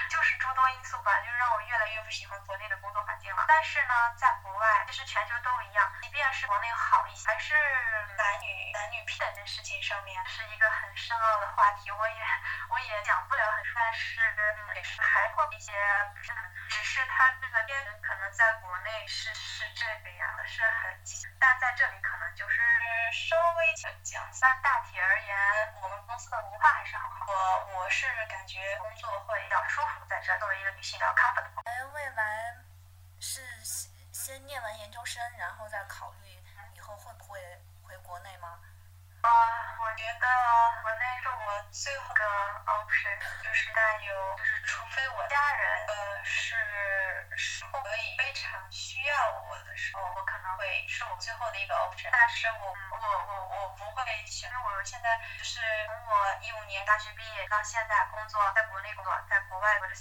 [0.10, 3.46] 就是诸多因素吧，就是让我越来越不喜欢国内的工作环境了。
[3.48, 7.54] 但是呢，在国外，其实全球都一样，即便是国内好一些，还是
[8.18, 12.22] 男女男女平等的事情上面是一个很深奥的话题，我也
[12.70, 15.74] 我也讲不了很深，但是也是还会一些，
[16.70, 19.86] 只是他这个边可能在国内是是这
[41.76, 42.23] 最后一个
[42.71, 46.55] option 就是带有，就是除非我家人，呃，是
[47.36, 52.09] 是可以非常需要我的时候，我可能会是我最后的一个 option。
[52.11, 59.93] 但是我我我我不会选，因为我现在就是从我一五年大学毕业到现在工作，在国内工作，在国外或者。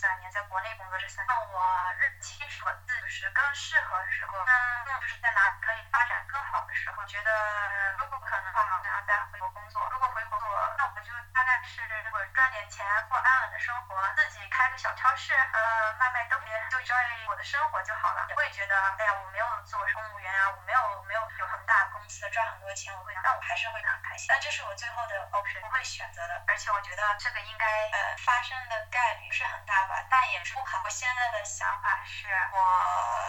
[23.54, 24.26] 还是会很开心。
[24.28, 26.42] 但这是我最后的 option，我会选择的。
[26.48, 30.82] 而且我觉得这个应该呃发生的概率是很大吧，但也是不好。
[30.82, 32.58] 我现在的想法是，我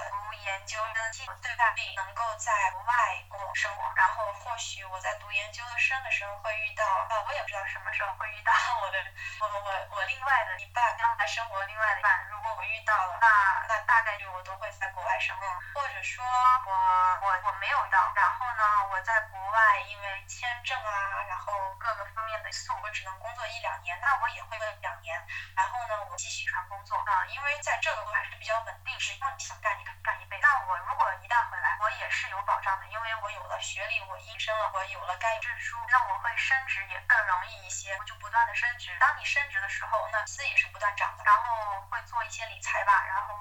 [0.09, 0.79] 读研究
[1.13, 3.93] 生，我最大力能够在国外过生活。
[3.95, 8.51] 然后或许我在读研究生的时候会遇到，呃，我也不知道什么时候会遇到
[8.81, 8.97] 我的，
[9.41, 12.25] 我我我另外的一半，将来生活另外的一半。
[12.31, 13.27] 如果我遇到了，那
[13.69, 15.45] 那大概率我都会在国外生活，
[15.75, 16.25] 或者说
[16.65, 16.73] 我
[17.21, 25.15] 我我没有到，然后呢，我在国外因为签证啊，然后各个方面的因素，我只能工作一两年，那我也会问两年，
[25.55, 30.43] 然后呢，我继续传工作啊，因为在这个还是比较稳定，只要你想干，你可以干一辈子。
[30.43, 38.97] 那我如果一旦回来，我也是有保障的，因为我有了学历，我医生了，我有了该证书，那我会升职也更容易一些，我就不断的升职。
[38.99, 43.39] 当你升职的时候，那资也是不断涨的，然后会做一些理财吧，然后，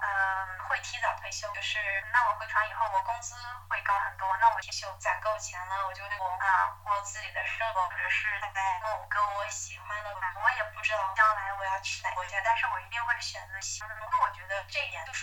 [0.75, 1.79] 会提早退休，就是
[2.11, 3.37] 那我回船以后，我工资
[3.71, 13.95] 会高很多，那我退休攒够钱了，我就我啊过自己的生活，或者是在某个我喜欢的，我也不知道将来我要去哪个国家，但是我一定会选择喜欢的。
[14.11, 15.23] 那我觉得这一点就是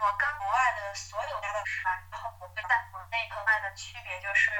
[0.00, 4.50] 我跟国外的所有家的船，然后我会在国内和外的区别就是，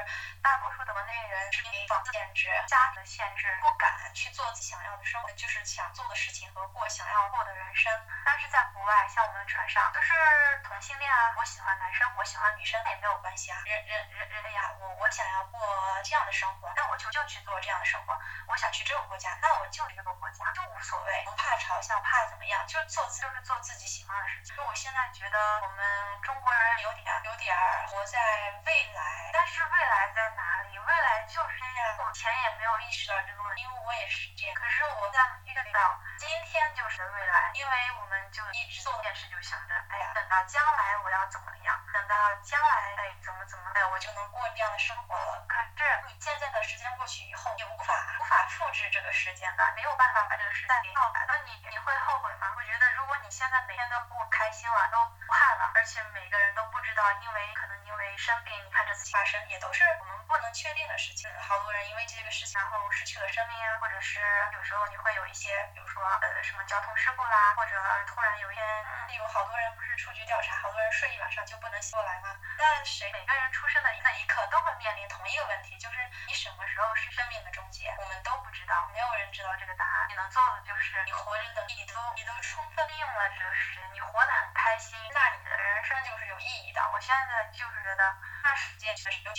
[0.41, 7.91] 大多数的国内人是因为房子限制、家庭的限制，不敢去做自己想要的生活，就是想做的事情和过想要过的人生。
[8.23, 10.13] 但是在国外，像我们船上都是
[10.63, 13.61] 同性恋啊，我喜欢男生，我喜欢女生，也没有关系啊。
[13.65, 15.59] 人人人人类呀，我我想要过
[16.03, 18.17] 这样的生活，那我就就去做这样的生活。
[18.47, 21.25] 我想去这个国家，那我就这个国家，就无所谓，
[22.15, 24.55] 不怕嘲笑，怕怎么样，就是做就是做自己喜欢的事情。
[24.55, 27.55] 就我现在觉得我们中国人有点有点
[27.87, 28.19] 活在
[28.65, 30.79] 未来，但是未来在哪里？
[30.79, 31.97] 未来就是这样。
[31.99, 34.55] 我以前也没有意识到这个问题，因为我也是这样。
[34.55, 41.75] 可是我在遇到今天就是未来，因为我们就一直做件事，就想着，哎呀，等到将来我要怎么样？
[41.91, 42.74] 等到将来
[62.35, 64.19] 事情然后失去了生命啊，或者是
[64.51, 72.35] 有时候你会有一些，比如说呃什么交通事故啦，或者突然有一天有好多人不是出去调查，好多人睡一晚上就不能醒过来吗？
[72.57, 75.95] 但谁每个人出生的那一刻都会面临同一个问题，就是
[76.27, 80.07] 你什么时候是生命的终结，我们都不知道，没有人知道这个答案。
[80.09, 86.83] 你能做的就是你活着的，你都你都充分利用了这个时间，你活得很开心，那你的人生就是有意义的。
[86.91, 89.31] 我现在就是觉得那时间确实有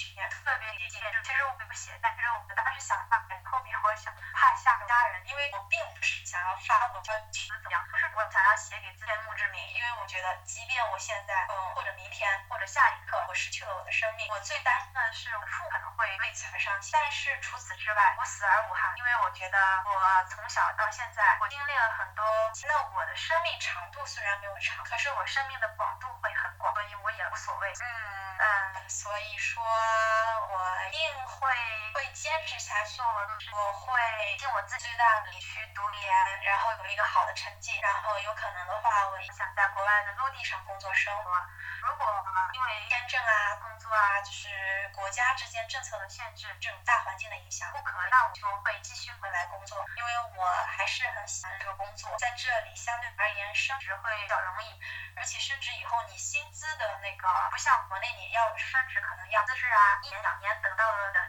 [20.76, 22.24] 到现在我经历了很多，
[22.68, 27.72] 那我的生命长度虽然没有长，可是我生命的广度会很广，所以我也无所谓。
[27.72, 31.48] 嗯嗯，所以说我一定会
[31.94, 41.32] 会坚持下去，我会尽我自己最大的力去读研，然后有一个好的成绩，然后有可能的话，我也想在国外的陆地上工作生活。
[41.80, 42.06] 如果
[42.52, 43.55] 因为签证啊、
[43.90, 44.48] 啊，就是
[44.94, 54.80] 国家之间政策的限制，这种大环境的影响不可能，那我就会继续回来工作，因为我还是很喜欢这个工作，在这里相对而言升职会比较容易，
[55.16, 61.20] 而且升职以后你薪资的那个不像国内你要升职可能要资质啊，一年两年得到了的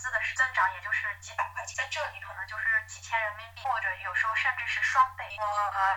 [0.00, 5.36] 的工资的增长也就是几百块钱，在这里可能就是几千人民币，或者有时候甚至是双倍。
[5.36, 5.44] 我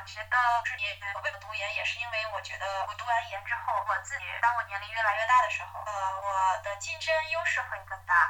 [0.05, 3.93] 觉得是也为了读研，也是因为我觉得我读完研之后我。
[4.03, 7.79] 自己，当我年龄越来越大的时候，呃，我的竞争优势会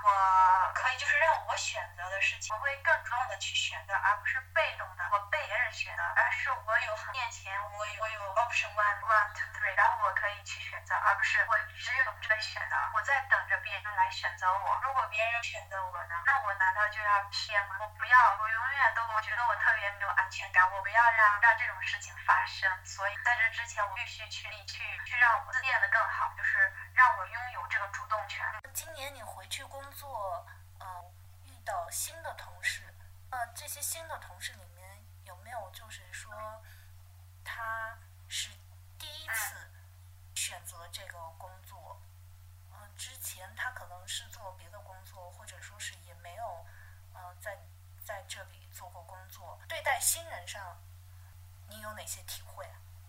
[0.03, 14.79] 我可以就是让我选择的事情，我会更主动的去选择，而不是被动的我被别人选择，而是我有面前我有我有 option one one two three，然后我可以去选择，而不是我只有这个选择，我在等着别人来选择我。
[14.83, 17.77] 如果别人选择我呢，那我难道就要骗吗？
[17.79, 22.69] 我不要，我永远都我觉得我特别没有安全感，我不要让让这种事情发生。
[22.85, 25.53] 所以在这之前，我必须去去去让我。
[25.63, 28.43] 变得更好，就是让我拥有这个主动权。
[29.03, 30.45] 年你回去工作，
[30.79, 31.03] 呃，
[31.43, 32.81] 遇到新的同事，
[33.31, 36.63] 呃，这些新的同事里面有没有就是说，
[37.43, 37.97] 他
[38.29, 38.49] 是
[38.97, 39.69] 第一次
[40.35, 42.01] 选择这个工作？
[42.71, 46.65] 呃，之前他可能是做别的工作，或者说是也没有，
[47.13, 47.57] 呃，在
[48.05, 49.59] 在这里做过工作。
[49.67, 50.81] 对待新人上，
[51.67, 52.65] 你有哪些体会？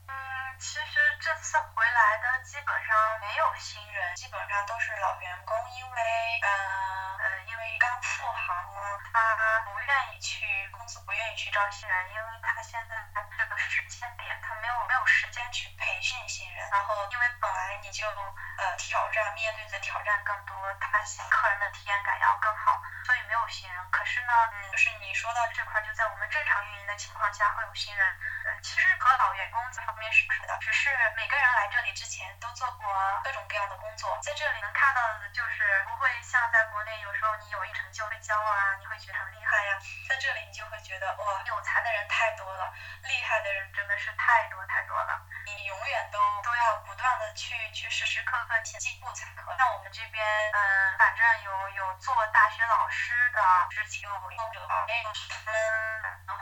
[0.07, 0.15] 嗯，
[0.59, 6.01] 其实这次回来的基本上没有新人，基本上都是老员工，因为
[6.43, 6.49] 呃
[7.19, 12.97] 呃，因为刚复航嘛，他不愿意去公司不愿意去招新人，因为他现在
[13.39, 23.91] 这个时间点他没有没有时间去培训新人，然后因为本来你就呃挑战面对的挑战更多，他想客人的体验感要更好，所以没有新人。
[23.91, 28.07] 可是呢，嗯，就是你说到这块，就在我们正常运营的情况下会有新人，
[28.47, 32.87] 呃，其实和老员工这方面是不是的，只是每个人来这里之前都做过
[33.25, 39.79] 各种各样的工作，在这里能看到的就是不会像在国内有时候你有一成就会骄傲啊，你会觉得很厉害呀，
[40.09, 42.73] 在这里你就会觉得哇，有才的人太多了，
[43.03, 49.57] 厉害的人真的是太多太多了，你永远都都要不断的去去时时刻刻前进步才可。
[49.57, 55.55] 像我们这边，嗯，反正有有做大学老师的，之前有工者，也有他们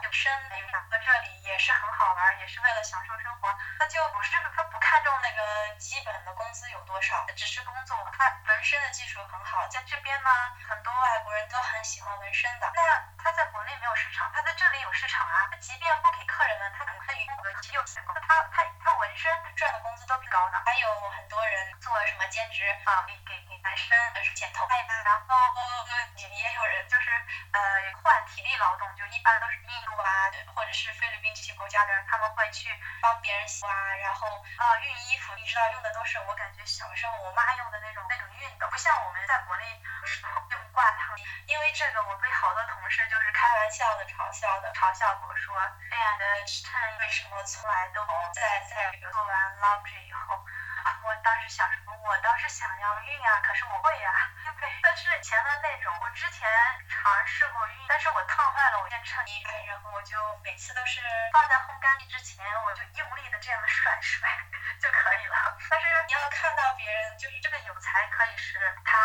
[0.02, 3.48] 有生有养在这里也是很好玩，也是为了享受生活。
[3.78, 7.96] 他就不是他不看重那个基本的工资有多少，只是工作。
[8.18, 10.30] 他纹身的技术很好，在这边呢，
[10.68, 12.70] 很多外国人都很喜欢纹身的。
[12.74, 12.82] 那
[13.22, 15.48] 他在国内没有市场，他在这里有市场啊。
[15.50, 18.02] 他即便不给客人们，他他与顾客只有钱。
[18.06, 20.60] 他他他纹身赚的工资都挺高的。
[20.64, 23.88] 还有很多人做什么兼职啊，给给给男生
[24.34, 25.36] 剪头发呀，然后
[26.16, 27.10] 也也有人就是
[27.52, 27.60] 呃
[28.02, 32.68] 换体力劳动，就一般都是印度啊或者是菲律宾这些国家的人，他们会去
[33.00, 39.64] 帮别人洗啊，然后啊熨衣服，你知道用的都是我感觉小时候我妈用的那种那种熨斗，不像我们在国内
[40.50, 41.24] 用挂烫机。
[41.46, 50.38] 因为这个，我被好多同事就开玩笑的嘲笑的嘲笑我，说哎呀，的衬为什么从来都在在做完 laundry 以后。
[50.84, 51.92] 啊我当时想什么？
[52.06, 54.10] 我倒是想要熨啊，可是我会呀，
[54.60, 54.70] 对。
[54.82, 56.48] 但是前的那种，我之前
[56.88, 61.00] 尝试过熨，但是我烫坏了我件衬衣，然后我就每次都是
[61.32, 64.28] 放在烘干机之前，我就用力的这样甩甩
[64.80, 65.58] 就可以了。
[65.68, 68.98] 但是你要看到别人，就是这个有才，可以是他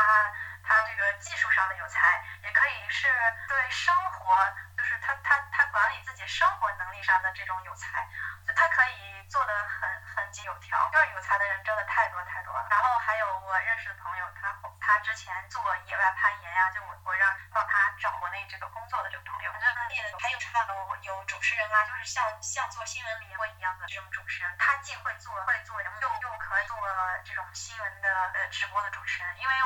[0.64, 3.08] 他这个技术上的有才，也可以是
[3.48, 4.36] 对生活，我
[4.78, 8.06] 就是他他他管理自己生活能力上的这种有才，
[8.46, 10.90] 就他可以做的很很井有条。
[10.92, 12.68] 就是有才的人真的太多太多了。
[12.70, 25.90] 然后还有我认识的朋友，他他之前做野外攀岩呀，就我我让帮他找国内这个工作的这个朋友，反正还有唱有有主持人啊，就是像像做新闻联播一样的这种主持人，他既会做会做，又
[26.22, 26.78] 又可以做
[27.24, 29.38] 这种新闻的呃直播的主持人。
[29.40, 29.64] 因为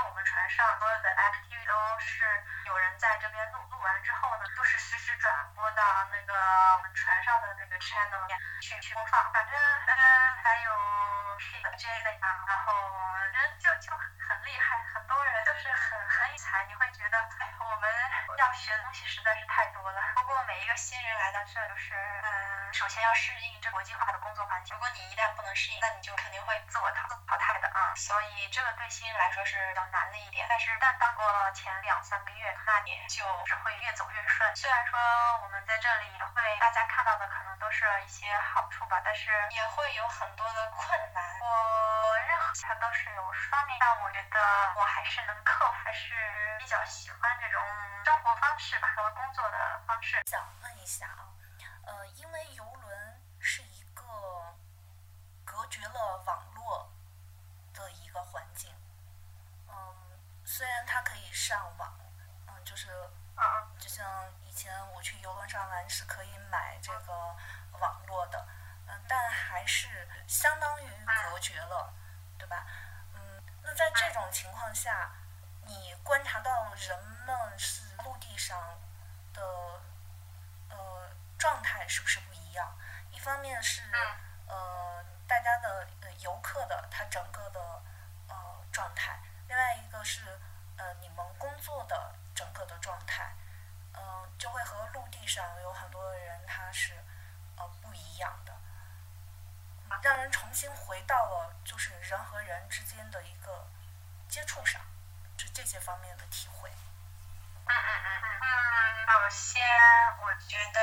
[8.61, 9.33] 去去播放。
[9.33, 9.93] 反正呃
[10.43, 10.71] 还有。
[11.77, 12.73] 这类的，然后
[13.33, 17.17] 人就就很厉害，很多人就是很很有才，你会觉得
[17.57, 17.89] 我们
[18.37, 19.99] 要学的东西实在是太多了。
[20.13, 24.75] 不过每一个新人来到这，就是嗯，首先要适应这国际化的工作环境。
[24.75, 27.95] 如果你一旦不能适应，那你就肯定会自我淘淘汰的啊。
[27.95, 30.45] 所以这个对新人来说是比较难的一点。
[30.47, 34.55] 但是但当过前两三个月，那你就只会越走越顺。
[34.55, 34.99] 虽然说
[35.41, 35.50] 我们
[37.71, 40.03] 是一些好处吧，但是也会有
[78.41, 78.57] 上
[79.33, 79.43] 的
[80.69, 82.75] 呃状态是不是不一样？
[83.11, 83.83] 一方面是
[84.47, 85.87] 呃大家的
[86.19, 87.59] 游客的他整个的
[88.27, 88.35] 呃
[88.71, 90.39] 状态，另外一个是
[90.77, 93.35] 呃你们工作的整个的状态，
[93.93, 96.95] 嗯，就会和陆地上有很多人他是
[97.57, 98.51] 呃不一样的。
[100.01, 103.67] 让人重新回到了就是人和人之间的一个
[104.27, 104.81] 接触上，
[105.37, 106.71] 是这些方面的体会。
[107.67, 109.05] 嗯嗯嗯嗯嗯。
[109.11, 109.61] 首先，
[110.19, 110.79] 我觉得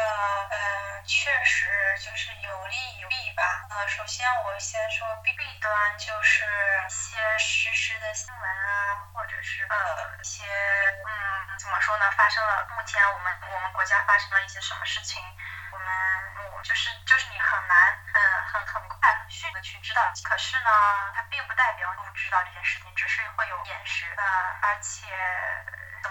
[0.51, 1.67] 呃，确实
[2.01, 3.43] 就是有利有弊吧。
[3.71, 6.45] 呃，首先我先说弊弊端，就是
[6.87, 12.11] 一些实时的新闻啊，或者是呃一些嗯怎么说呢？
[12.13, 15.23] 发生了目前我们我们国家发生了一些什么事情，
[15.73, 15.87] 我们
[16.57, 17.77] 我就是就是你很难
[18.15, 19.29] 嗯很很快很。
[19.31, 20.71] 迅速的去知道，可是呢，
[21.15, 24.07] 它并不代表不知道这件事情，只是会有延时。
[24.17, 24.25] 呃，
[24.63, 25.07] 而且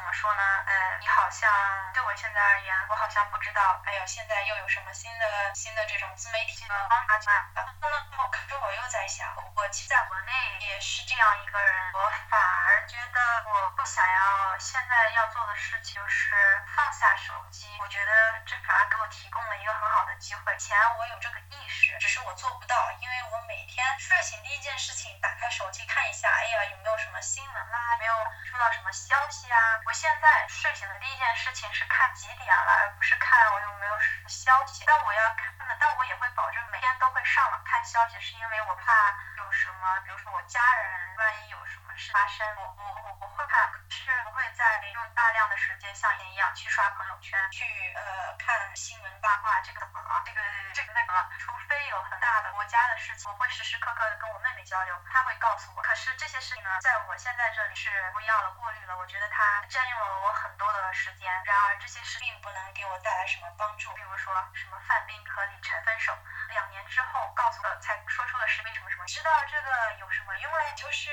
[0.08, 0.42] 么说呢？
[0.66, 1.52] 嗯，你好像
[1.94, 7.44] 对我现在而言，我好像不知道，哎呦，现在又有什么新的新的这种自媒体的方法去了。
[7.82, 12.40] 那么，可是我又在想，我其实在国内也是这样一个人，我反
[12.88, 16.34] 觉得我不想要现在要做的事情就是
[16.76, 17.78] 放下手机。
[17.82, 18.12] 我觉得
[18.46, 20.56] 这反而给我提供了一个很好的机会。
[20.56, 27.98] 以前我有这个意识，只是我做不到，因为我每天睡醒第一件事情打开手机看一下，哎呀，有没有什么新闻啦？
[28.00, 28.14] 没有
[28.46, 29.60] 收到什么消息啊？
[29.86, 34.86] 我现在睡醒的第一件事情是看几点了，而不是看我有没有什么消息。
[34.88, 38.94] 但我要看的，但我也会保证每天都会上网看消息，是因为我怕
[39.38, 50.22] 有什么，比如说我家人万一有什么事发生，我我我我会怕，是不会再用大量的时间像以前一样去刷朋友圈，去呃看新闻八卦，这个怎么了？
[50.26, 50.42] 这个
[50.74, 55.82] 这个那个，除非有很大的国家的事情，我会时时刻刻的跟我妹妹交流，她会告诉我。
[55.82, 58.98] 可是这些事情呢，在我现在这里是不要了，过滤了。
[58.98, 61.32] 我觉得它占用了我很多的时间。
[61.46, 63.94] 然而这些事并不能给我带来什么帮助。
[63.94, 66.14] 比如说什么范冰和李晨分手，
[66.50, 70.74] 两年之后告诉了，才说出了实名什么什么，知道这个有什么用嘞？
[70.76, 71.10] 就是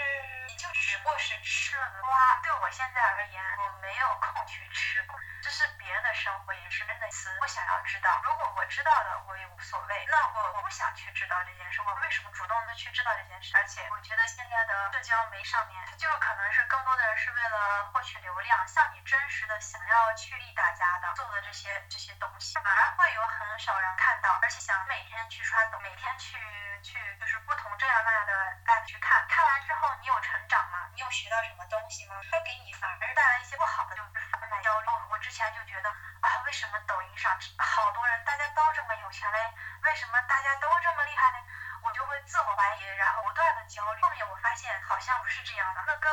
[0.48, 2.40] 你就只不过是吃了个瓜。
[2.42, 5.06] 对我现在而言，我没有空去吃，
[5.42, 7.38] 这是别人的生活，也是真的词。
[7.40, 10.06] 我想要知道，如果我知道了，我也无所谓。
[10.10, 13.56] 那我我不想去知道这件事，我为什么主动的去知道这件事？
[13.56, 26.38] 而且我觉得现在的社交媒上面，它就可能是更多的人是为了获取流量，像你真实的想要去利大家的做的这些这些东西，反而会有很少人看到，而且想每天去刷抖，每天去
[26.82, 28.32] 去就是不同这样那样的
[28.66, 30.63] app 去看，看完之后你有成长
[30.94, 32.20] 你有学到什么东西吗？
[32.30, 34.86] 它给你反而带来一些不好的，就是贩卖焦虑。
[35.10, 39.38] 我之前就觉得啊，为什么抖音上好多人大家都这么有钱嘞？
[39.82, 41.38] 为什么大家都这么厉害呢？
[41.82, 44.02] 我就会自我怀疑，然后不断的焦虑。
[44.02, 46.08] 后面我发现好像不是这样的，那个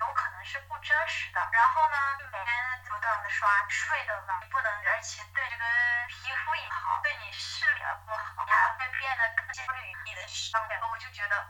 [0.00, 1.40] 有可能是不真实的。
[1.52, 1.96] 然后呢，
[2.30, 5.64] 每天不断的刷，睡得晚，不能，而且对这个
[6.08, 9.92] 皮肤也好，对你视力不好，你还会变得更焦虑。
[10.04, 11.40] 你的伤感，我就觉得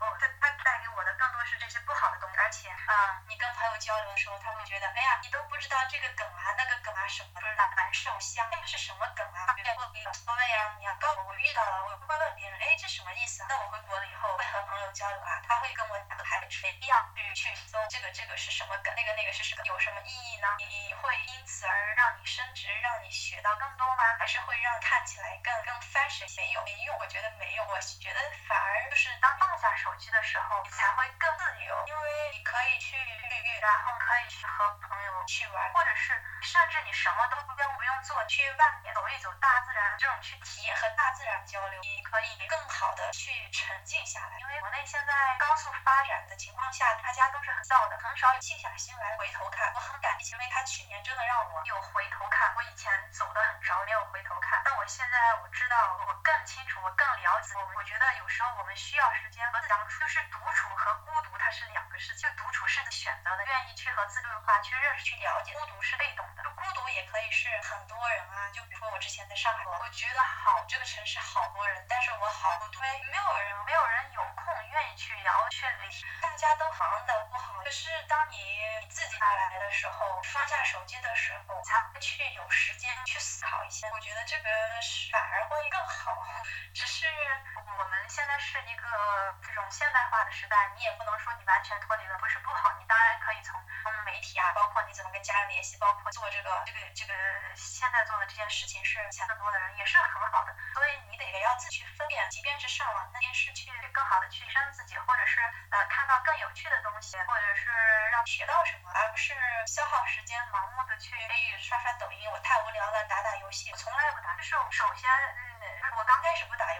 [2.95, 9.53] 啊，你跟朋友交流的时候，他会觉得，哎呀，你都不知道这个梗啊，那个梗啊什么，就是难受香，那个是什么梗啊？
[9.55, 13.47] 别问无所谓啊，你要告诉我，我遇到了，我不会问别人，哎，这什么意思啊？
[13.51, 20.47] 那我回国了以后会和朋友交流啊，他会跟我打个牌，没必要去去搜这个这个是什么梗，那个那个是什么，有什么意义呢？
[20.59, 24.03] 你会因此而让你升职，让你学到更多吗？
[24.19, 26.31] 还是会让看起来更更 fashion？
[26.37, 27.24] 没有没用，我觉得
[48.45, 49.54] 静下心来回头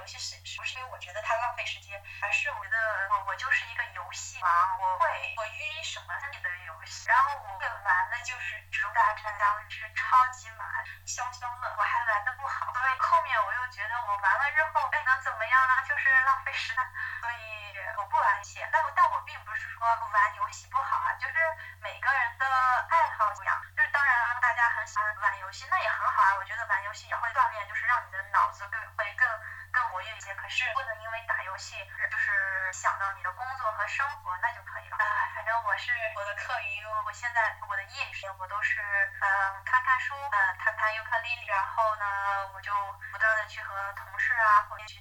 [0.05, 15.73] 游戏是不是因为我觉得它浪费时间，而是我觉得我我就是一个游戏王，我会我晕什么你的游戏，然后我会玩的就是《植物大战僵尸》《超级马消消乐》，我还玩的不好，所以后面我又觉得我玩了之后，哎能怎么样呢？
[15.89, 16.85] 就是浪费时间，
[17.23, 18.61] 所以我不玩游戏。
[18.71, 20.77] 但但我并不是说玩游戏不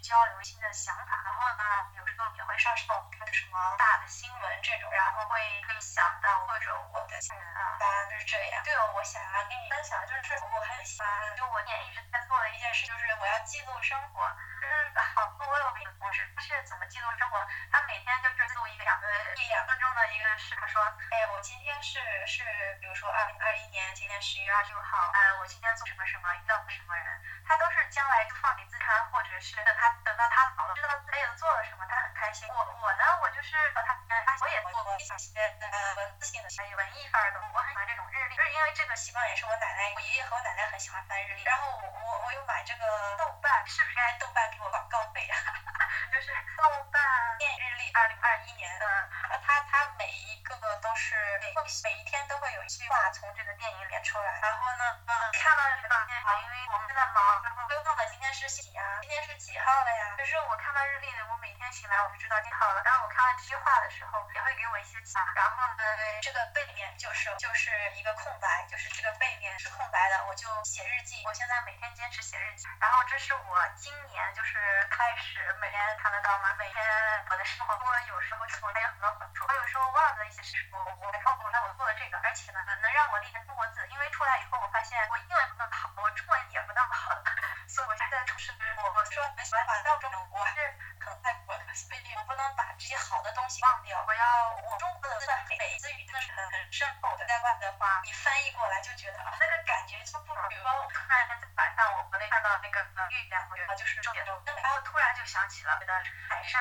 [0.04, 1.64] 交流新的想法，然后呢
[1.96, 4.30] 有时候也会上上看什么大的新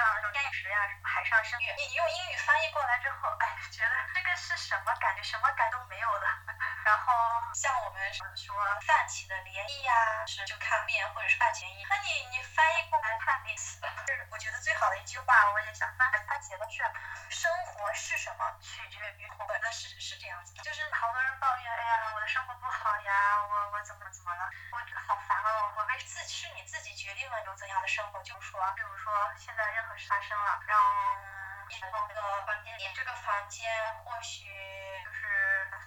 [0.03, 6.27] 像什么天池呀什么海上生月你用英语翻译过来之后哎觉得这个是什么感觉什么感都没有了。
[6.93, 7.09] 然后
[7.55, 8.53] 像我们说
[8.85, 11.87] 泛起的涟漪呀，是就看面或者是泛起涟漪。
[11.89, 13.57] 那你你翻译过来看意？
[13.57, 16.21] 就是我觉得最好的一句话，我也想翻译。
[16.29, 16.85] 他写的是
[17.31, 19.25] 生活是什么，取决于。
[19.41, 28.23] 我觉得是是这样子，就是好多人抱怨，哎呀，我的生活不好呀，我我怎么怎么了，我好烦啊，我我为自是你自己决定了有怎样的生活。
[28.23, 30.85] 就说比如说现在任何事发生了，然后
[31.71, 33.73] 你这个房间
[34.05, 34.92] 或许。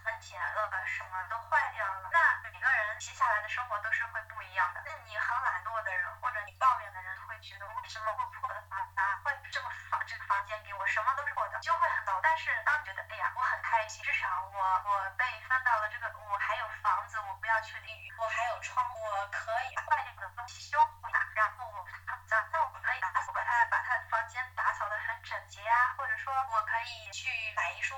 [0.05, 2.09] 分钱了，什么都坏掉了。
[2.13, 4.83] 那每个人接下来的生活都是会不一样的。
[4.85, 12.19] 那你很懒惰的人，或者你抱怨的人，会觉得为什么会破的房子，会这么房这个房间给我什么都是我的，就会很糟。
[12.21, 21.83] 但是当你觉得哎呀，我很开心，至少我我被分到了这个，我还有房子，我不要去淋雨，我还有窗户，我可以坏掉的东西修复呀，然后我
[22.27, 27.97] 脏，那我可以打扫把它把它房间打扫的很整洁啊，或者说我可以去买一束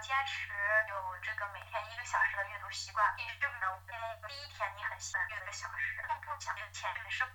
[0.00, 0.52] 坚持
[0.88, 3.66] 有这个每天一个小时的阅读习惯，也是这样的。
[4.28, 7.25] 第一天，你很习惯一个小时，更不讲潜意识。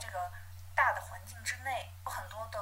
[0.00, 0.32] 这个
[0.74, 2.58] 大的环境之内有很多的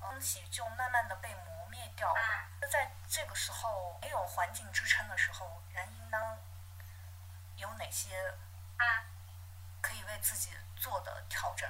[0.00, 2.20] 东西就慢慢的被磨灭掉了
[2.62, 6.38] 那在这个时候没有环境支撑的时候人应当
[7.56, 8.34] 有哪些
[9.82, 11.68] 可以为自己做的调整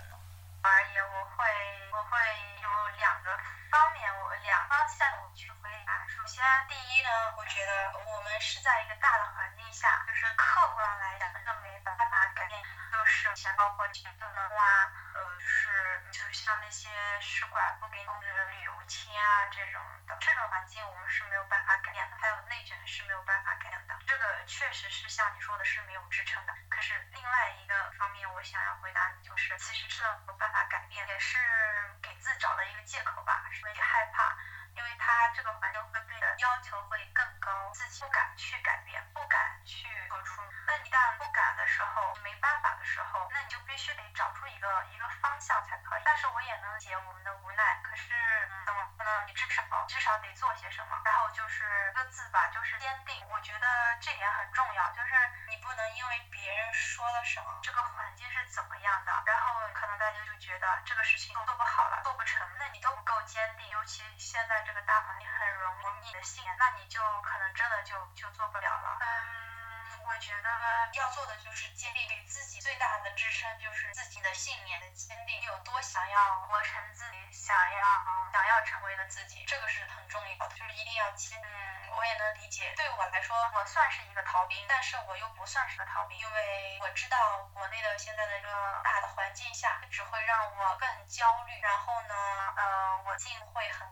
[93.33, 93.89] 定会很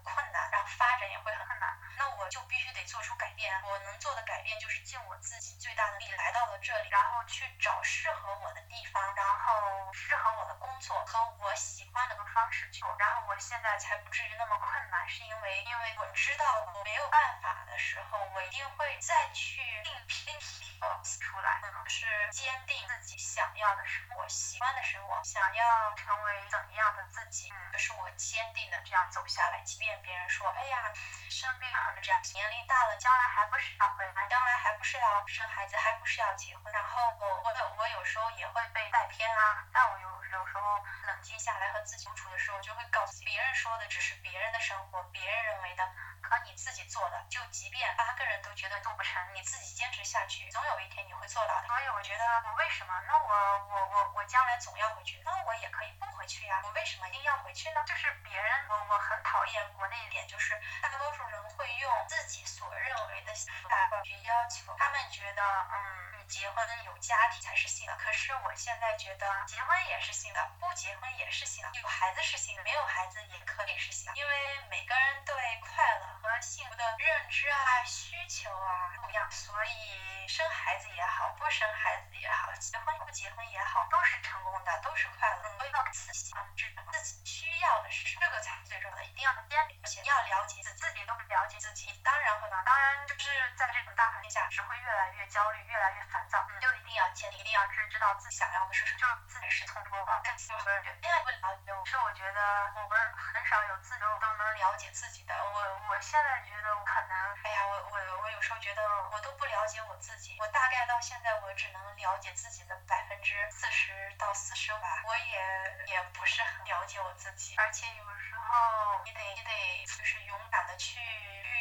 [97.41, 102.41] 一定要知知道自己想要的是什么，就是自己是从中啊，这些没人恋爱不了解我，是我觉得
[102.77, 105.33] 我们很少有自己都能了解自己的。
[105.35, 115.41] 我我现在觉得我很难，哎呀，我我我有时候觉得我都不了解我自己，我大概到现在我只能了解自己的百分之四十到四十吧，我也
[115.87, 121.60] 也不是很了解我自己，而且有时候你得你得就是勇敢的去遇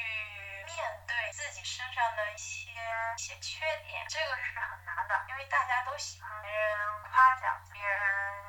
[0.79, 7.99] 面对自己身上的一些一些缺点这个是很难的因为大家都喜欢别人夸奖别人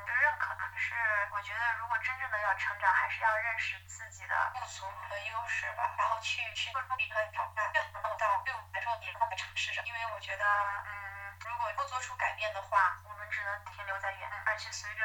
[0.06, 0.94] 认可可是
[1.34, 9.82] 我觉得如果真正的要成长还是要认识自己的不足和优势吧然后去去做出一个挑战最好能够到对我们来说也是尝试着。
[9.82, 10.44] 因为我觉得
[10.86, 15.04] 嗯如果不做出改变的话只能停留在原而且随着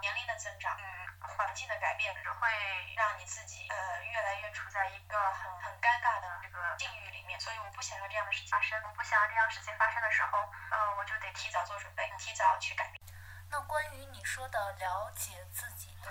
[0.00, 1.06] 年龄的增长嗯。
[1.36, 2.48] 环境的改变只会
[2.94, 7.38] 让你自己呃越来越处在一个很很尴尬的这个境遇里面。
[7.40, 10.38] 所以我不想让这样的事情发生我不想让这样事情发生的时候
[10.70, 13.02] 嗯我就得提早做准备提早去改变。
[13.50, 16.10] 那关于你说的了解自己的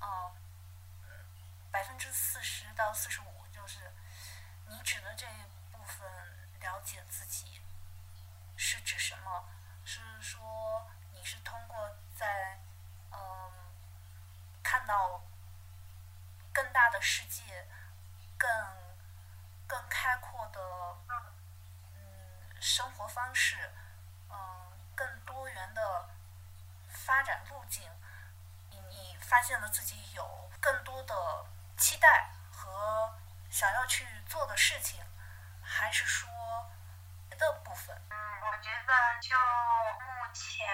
[0.00, 0.34] 嗯
[1.70, 3.92] 百分之四十到四十五就是
[4.66, 6.08] 你指的这一部分
[6.60, 7.60] 了解自己
[8.56, 9.44] 是指什么？
[9.90, 12.60] 是说你是通过在，
[13.10, 13.52] 嗯、
[14.62, 15.20] 看到
[16.52, 17.66] 更大的世界，
[18.38, 18.48] 更
[19.66, 20.60] 更开阔的，
[21.96, 23.72] 嗯，生活方式，
[24.28, 26.08] 嗯，更多元的
[26.88, 27.90] 发展路径，
[28.68, 31.46] 你你发现了自己有更多的
[31.76, 33.18] 期待和
[33.50, 35.04] 想要去做的事情，
[35.60, 36.70] 还是说
[37.46, 37.96] 的部分？
[38.10, 40.66] 嗯，我觉得就目前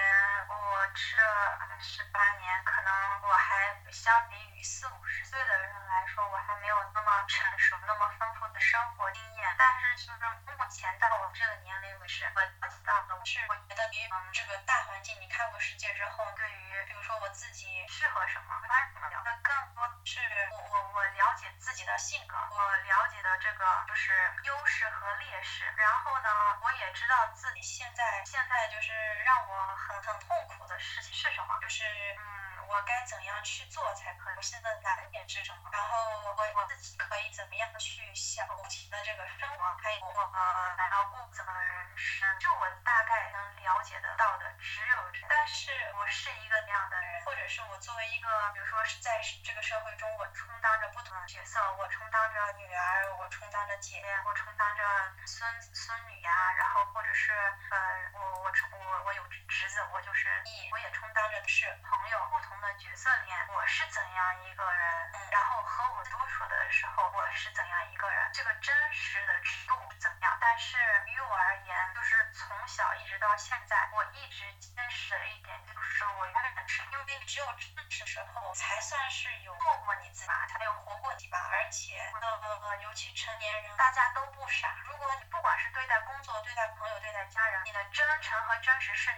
[0.49, 9.55] 我这十八年，可能我还相比于四五十岁的人来说，我还没有那么成熟、那么丰富的生活经验。
[9.57, 10.19] 但是就是
[10.57, 20.21] 目前到我这个年龄为止，我了解到的是，我觉得于嗯这个大环境，你看过世界之后，对于比如说我自己适合什么，欢什么，那更多是
[20.51, 24.13] 我我我了解自己的性格，我了解的这个就是
[24.43, 26.29] 优势和劣势，然后呢，
[26.61, 28.91] 我也知道自己现在现在就是
[29.23, 31.83] 让我很很痛苦的事情是什么，就是
[32.17, 32.23] 嗯，
[32.67, 34.35] 我该怎样去做才可以？
[34.35, 35.69] 我现在难点是什么？
[35.71, 42.27] 然后我我自己可以怎么样去想目前的这个生活，还有我呃想要过怎么人生？
[42.39, 54.83] 就我大概能了解得到的只有这，但是我是一个那样的人，或者是我作为一个，比如说是在这个社会中，我充当着不同的角色，我充当着女儿，我充当着姐姐，我充当着
[55.25, 57.31] 孙孙女呀、然后或者是
[57.71, 70.37] 呃，我我我我有侄子，我就是义，我也充当着是朋友，不同的角色里面，我是怎样一个人，然后和我多处的时候，我是怎样一个人，这个真实的尺度怎么样？
[70.41, 70.77] 但是
[71.07, 84.75] 于我而言，就是从小一直到现在，我一直坚持的一点就是我永远是，因为只有真实的时候，才算是有做过你自己吧，才有活过你吧，而且呃，尤其成年人，大家都不傻。
[84.85, 89.11] 如果你不管是对待工作、对待朋友、对待家人，你的真诚和真实是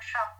[0.00, 0.39] 会